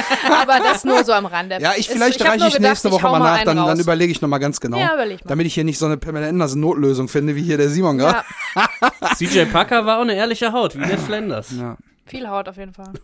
[0.41, 1.57] Aber das nur so am Rande.
[1.61, 4.11] Ja, ich Es- vielleicht reiche ich gedacht, nächste Woche hau mal nach, dann, dann überlege
[4.11, 4.77] ich nochmal ganz genau.
[4.77, 5.29] Ja, überleg mal.
[5.29, 8.23] Damit ich hier nicht so eine Pamela Notlösung finde, wie hier der Simon gerade.
[8.55, 8.67] Ja,
[9.15, 11.51] CJ Parker war auch eine ehrliche Haut, wie Ned Flanders.
[11.57, 11.77] Ja.
[12.05, 12.91] viel Haut auf jeden Fall.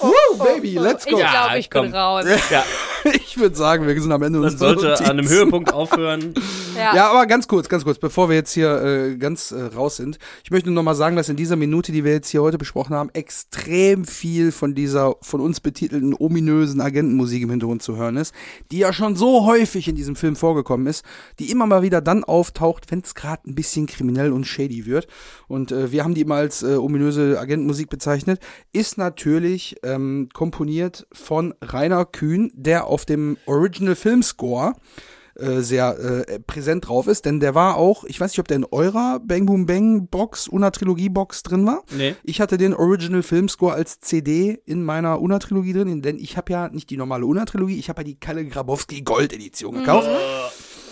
[0.00, 1.18] Woo, Baby, let's Ich go.
[1.18, 2.24] glaube, ich bin raus.
[2.50, 2.64] Ja,
[3.34, 5.36] Ich würde sagen, wir sind am Ende das unserer sollte an einem Notizen.
[5.36, 6.34] Höhepunkt aufhören.
[6.74, 6.92] Ja.
[6.96, 10.18] Ja, aber ganz kurz, ganz kurz, bevor wir jetzt hier äh, ganz äh, raus sind.
[10.42, 12.58] Ich möchte nur noch mal sagen, dass in dieser Minute, die wir jetzt hier heute
[12.58, 18.16] besprochen haben, extrem viel von dieser von uns betitelten ominösen Agentenmusik im Hintergrund zu hören
[18.16, 18.34] ist,
[18.72, 21.04] die ja schon so häufig in diesem Film vorgekommen ist,
[21.38, 25.06] die immer mal wieder dann auftaucht, wenn es gerade ein bisschen kriminell und shady wird.
[25.46, 28.40] Und äh, wir haben die immer als äh, ominöse Agentenmusik bezeichnet.
[28.72, 34.72] Ist natürlich ähm, komponiert von Rainer Kühn, der auf dem Original Film Score
[35.36, 38.58] äh, sehr äh, präsent drauf ist, denn der war auch, ich weiß nicht, ob der
[38.58, 41.82] in eurer Bang Boom Bang Box, Una Trilogie Box drin war.
[41.90, 42.14] Nee.
[42.22, 46.36] Ich hatte den Original Film Score als CD in meiner Una Trilogie drin, denn ich
[46.36, 49.74] habe ja nicht die normale Una Trilogie, ich habe ja die Kalle Grabowski Gold Edition
[49.74, 50.08] gekauft.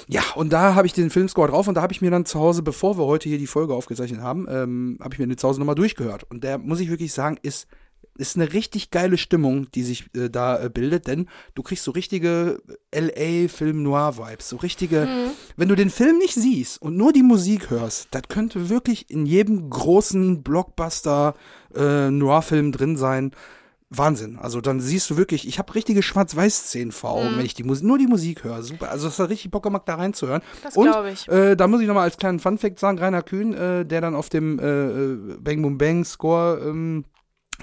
[0.09, 2.41] Ja, und da habe ich den Filmscore drauf und da habe ich mir dann zu
[2.41, 5.47] Hause, bevor wir heute hier die Folge aufgezeichnet haben, ähm, habe ich mir den zu
[5.47, 6.25] Hause nochmal durchgehört.
[6.29, 7.69] Und der, muss ich wirklich sagen, ist,
[8.17, 11.93] ist eine richtig geile Stimmung, die sich äh, da äh, bildet, denn du kriegst so
[11.93, 12.61] richtige
[12.95, 15.09] LA-Film-Noir-Vibes, so richtige,
[15.57, 19.27] wenn du den Film nicht siehst und nur die Musik hörst, das könnte wirklich in
[19.27, 23.33] jedem großen Blockbuster-Noir-Film drin sein.
[23.97, 24.39] Wahnsinn.
[24.41, 27.87] Also dann siehst du wirklich, ich habe richtige Schwarz-Weiß-Szenen vor Augen, wenn ich die Musik,
[27.87, 28.63] nur die Musik höre.
[28.63, 28.91] Super.
[28.91, 30.43] Also es hat richtig Bock gemacht, da reinzuhören.
[30.63, 31.29] Das Und ich.
[31.29, 34.29] Äh, da muss ich nochmal als kleinen Funfact sagen, Rainer Kühn, äh, der dann auf
[34.29, 37.05] dem äh, äh, Bang Boom Bang Score ähm,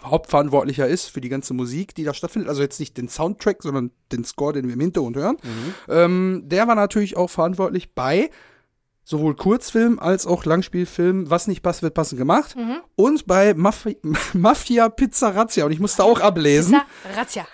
[0.03, 2.49] Hauptverantwortlicher ist für die ganze Musik, die da stattfindet.
[2.49, 5.37] Also jetzt nicht den Soundtrack, sondern den Score, den wir im Hintergrund hören.
[5.87, 8.29] Ähm, der war natürlich auch verantwortlich bei
[9.03, 12.55] sowohl Kurzfilm als auch Langspielfilm, was nicht passt, wird passend gemacht.
[12.95, 13.95] Und bei Mafia,
[14.33, 15.65] Mafia Pizza Razzia.
[15.65, 16.79] Und ich musste auch ablesen,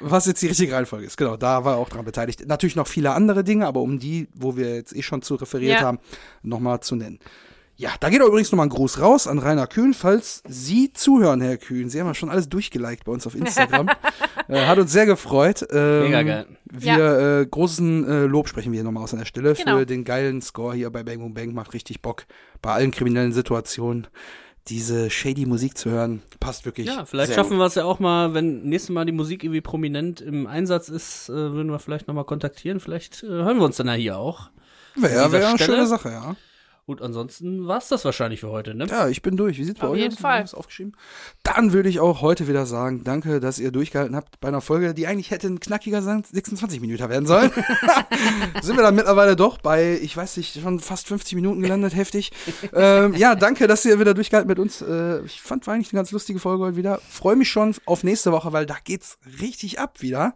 [0.01, 1.15] was jetzt die richtige Reihenfolge ist.
[1.15, 2.45] Genau, da war er auch dran beteiligt.
[2.45, 5.79] Natürlich noch viele andere Dinge, aber um die, wo wir jetzt eh schon zu referiert
[5.79, 5.85] Ja.
[5.85, 5.99] haben,
[6.43, 7.19] nochmal zu nennen.
[7.77, 11.41] Ja, da geht auch übrigens nochmal ein Gruß raus an Rainer Kühn, falls Sie zuhören,
[11.41, 11.89] Herr Kühn.
[11.89, 13.89] Sie haben ja schon alles durchgeliked bei uns auf Instagram.
[14.47, 15.65] äh, hat uns sehr gefreut.
[15.71, 16.45] Ähm, Mega geil.
[16.71, 19.79] Wir äh, großen äh, Lob sprechen wir hier nochmal aus an der Stelle Genau.
[19.79, 21.53] für den geilen Score hier bei Bang Boom Bang.
[21.53, 22.25] Macht richtig Bock,
[22.61, 24.07] bei allen kriminellen Situationen
[24.67, 26.21] diese shady Musik zu hören.
[26.39, 26.87] Passt wirklich.
[26.87, 29.61] Ja, vielleicht sehr schaffen wir es ja auch mal, wenn nächstes Mal die Musik irgendwie
[29.61, 32.79] prominent im Einsatz ist, äh, würden wir vielleicht nochmal kontaktieren.
[32.79, 34.49] Vielleicht äh, hören wir uns dann ja hier auch.
[34.95, 36.35] Wäre wär eine schöne Sache, ja.
[36.87, 38.85] Und ansonsten war's das wahrscheinlich für heute, ne?
[38.85, 39.57] Ja, ich bin durch.
[39.57, 40.21] Wie sieht's bei Auf euch jeden aus?
[40.21, 40.43] Fall.
[40.43, 40.95] Du aufgeschrieben?
[41.41, 44.93] Dann würde ich auch heute wieder sagen, danke, dass ihr durchgehalten habt bei einer Folge,
[44.93, 47.51] die eigentlich hätte ein knackiger 26 Minuten werden sollen.
[48.61, 52.31] Sind wir dann mittlerweile doch bei, ich weiß nicht, schon fast 50 Minuten gelandet, heftig.
[52.71, 54.83] ähm, ja, danke, dass ihr wieder durchgehalten mit uns.
[54.83, 56.99] Äh, ich fand, war eigentlich eine ganz lustige Folge heute wieder.
[57.09, 60.35] Freue mich schon auf nächste Woche, weil da geht's richtig ab wieder.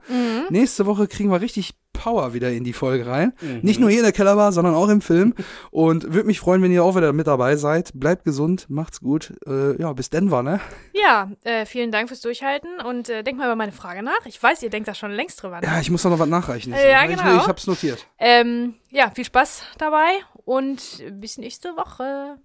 [0.50, 3.34] Nächste Woche kriegen wir richtig Power wieder in die Folge rein.
[3.62, 5.34] Nicht nur hier in der Kellerbar, sondern auch im Film.
[5.70, 7.92] Und würde mich freuen, wenn ihr auch wieder mit dabei seid.
[7.94, 9.34] Bleibt gesund, macht's gut.
[9.46, 10.62] Äh, ja, bis Denver, ne?
[10.94, 14.26] Ja, äh, vielen Dank fürs Durchhalten und äh, denkt mal über meine Frage nach.
[14.26, 15.64] Ich weiß, ihr denkt da schon längst drüber nach.
[15.70, 16.72] Ja, ich muss doch noch was nachreichen.
[16.72, 17.36] Äh, ja, ich, genau.
[17.36, 18.08] Ich hab's notiert.
[18.18, 20.08] Ähm, ja, viel Spaß dabei
[20.46, 22.38] und bis nächste Woche.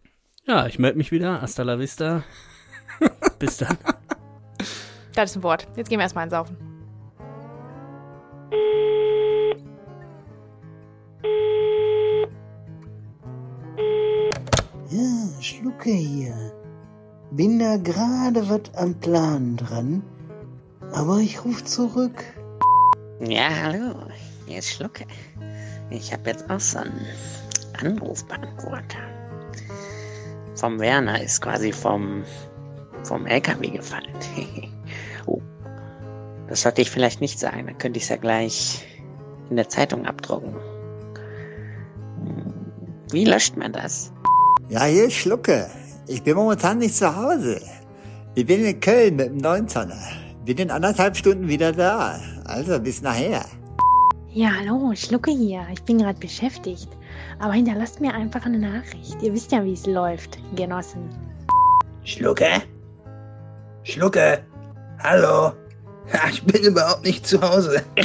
[0.46, 1.40] Ja, ich melde mich wieder.
[1.40, 2.24] Hasta la vista.
[3.38, 3.78] Bis dann.
[5.14, 5.66] Das ist ein Wort.
[5.76, 6.73] Jetzt gehen wir erstmal einsaufen.
[15.74, 16.52] Schlucke hier.
[17.32, 20.04] Bin da gerade was am Plan dran,
[20.92, 22.22] aber ich ruf zurück.
[23.20, 23.94] Ja, hallo,
[24.46, 25.04] hier ist Schlucke.
[25.90, 27.04] Ich habe jetzt auch so einen
[27.80, 28.98] Anrufbeantworter.
[30.54, 32.22] Vom Werner ist quasi vom,
[33.02, 34.14] vom LKW gefallen.
[35.26, 35.42] oh,
[36.46, 38.86] das sollte ich vielleicht nicht sagen, dann könnte ich es ja gleich
[39.50, 40.54] in der Zeitung abdrucken.
[42.22, 42.72] Hm,
[43.10, 44.13] Wie löscht man das?
[44.70, 45.68] Ja, hier ist Schlucke.
[46.06, 47.60] Ich bin momentan nicht zu Hause.
[48.34, 49.92] Ich bin in Köln mit dem 19er.
[50.46, 52.18] Bin in anderthalb Stunden wieder da.
[52.46, 53.44] Also bis nachher.
[54.30, 55.66] Ja, hallo, Schlucke hier.
[55.70, 56.88] Ich bin gerade beschäftigt.
[57.40, 59.22] Aber hinterlasst mir einfach eine Nachricht.
[59.22, 61.10] Ihr wisst ja, wie es läuft, Genossen.
[62.02, 62.62] Schlucke?
[63.82, 64.42] Schlucke?
[65.02, 65.52] Hallo?
[66.10, 67.82] Ja, ich bin überhaupt nicht zu Hause.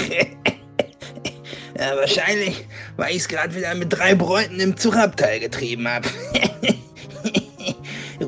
[1.80, 6.10] ja, wahrscheinlich, weil ich es gerade wieder mit drei Bräuten im Zugabteil getrieben habe.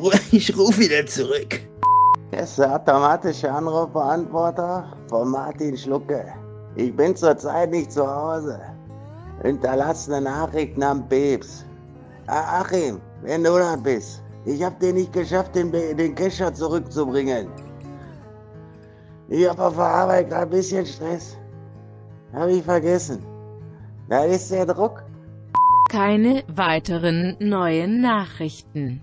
[0.32, 1.60] ich rufe wieder zurück.
[2.32, 6.26] Das ist der automatische Anrufbeantworter von Martin Schlucke.
[6.76, 8.60] Ich bin zurzeit nicht zu Hause.
[9.44, 11.66] Hinterlass eine Nachricht am Bebs.
[12.28, 14.24] Ah, Achim, wenn du da bist.
[14.46, 17.48] Ich hab den nicht geschafft, den, Be- den Kescher zurückzubringen.
[19.30, 21.38] Ich hab auf der Arbeit gerade ein bisschen Stress.
[22.34, 23.26] Hab ich vergessen.
[24.10, 25.04] Da ist der Druck.
[25.90, 29.02] Keine weiteren neuen Nachrichten.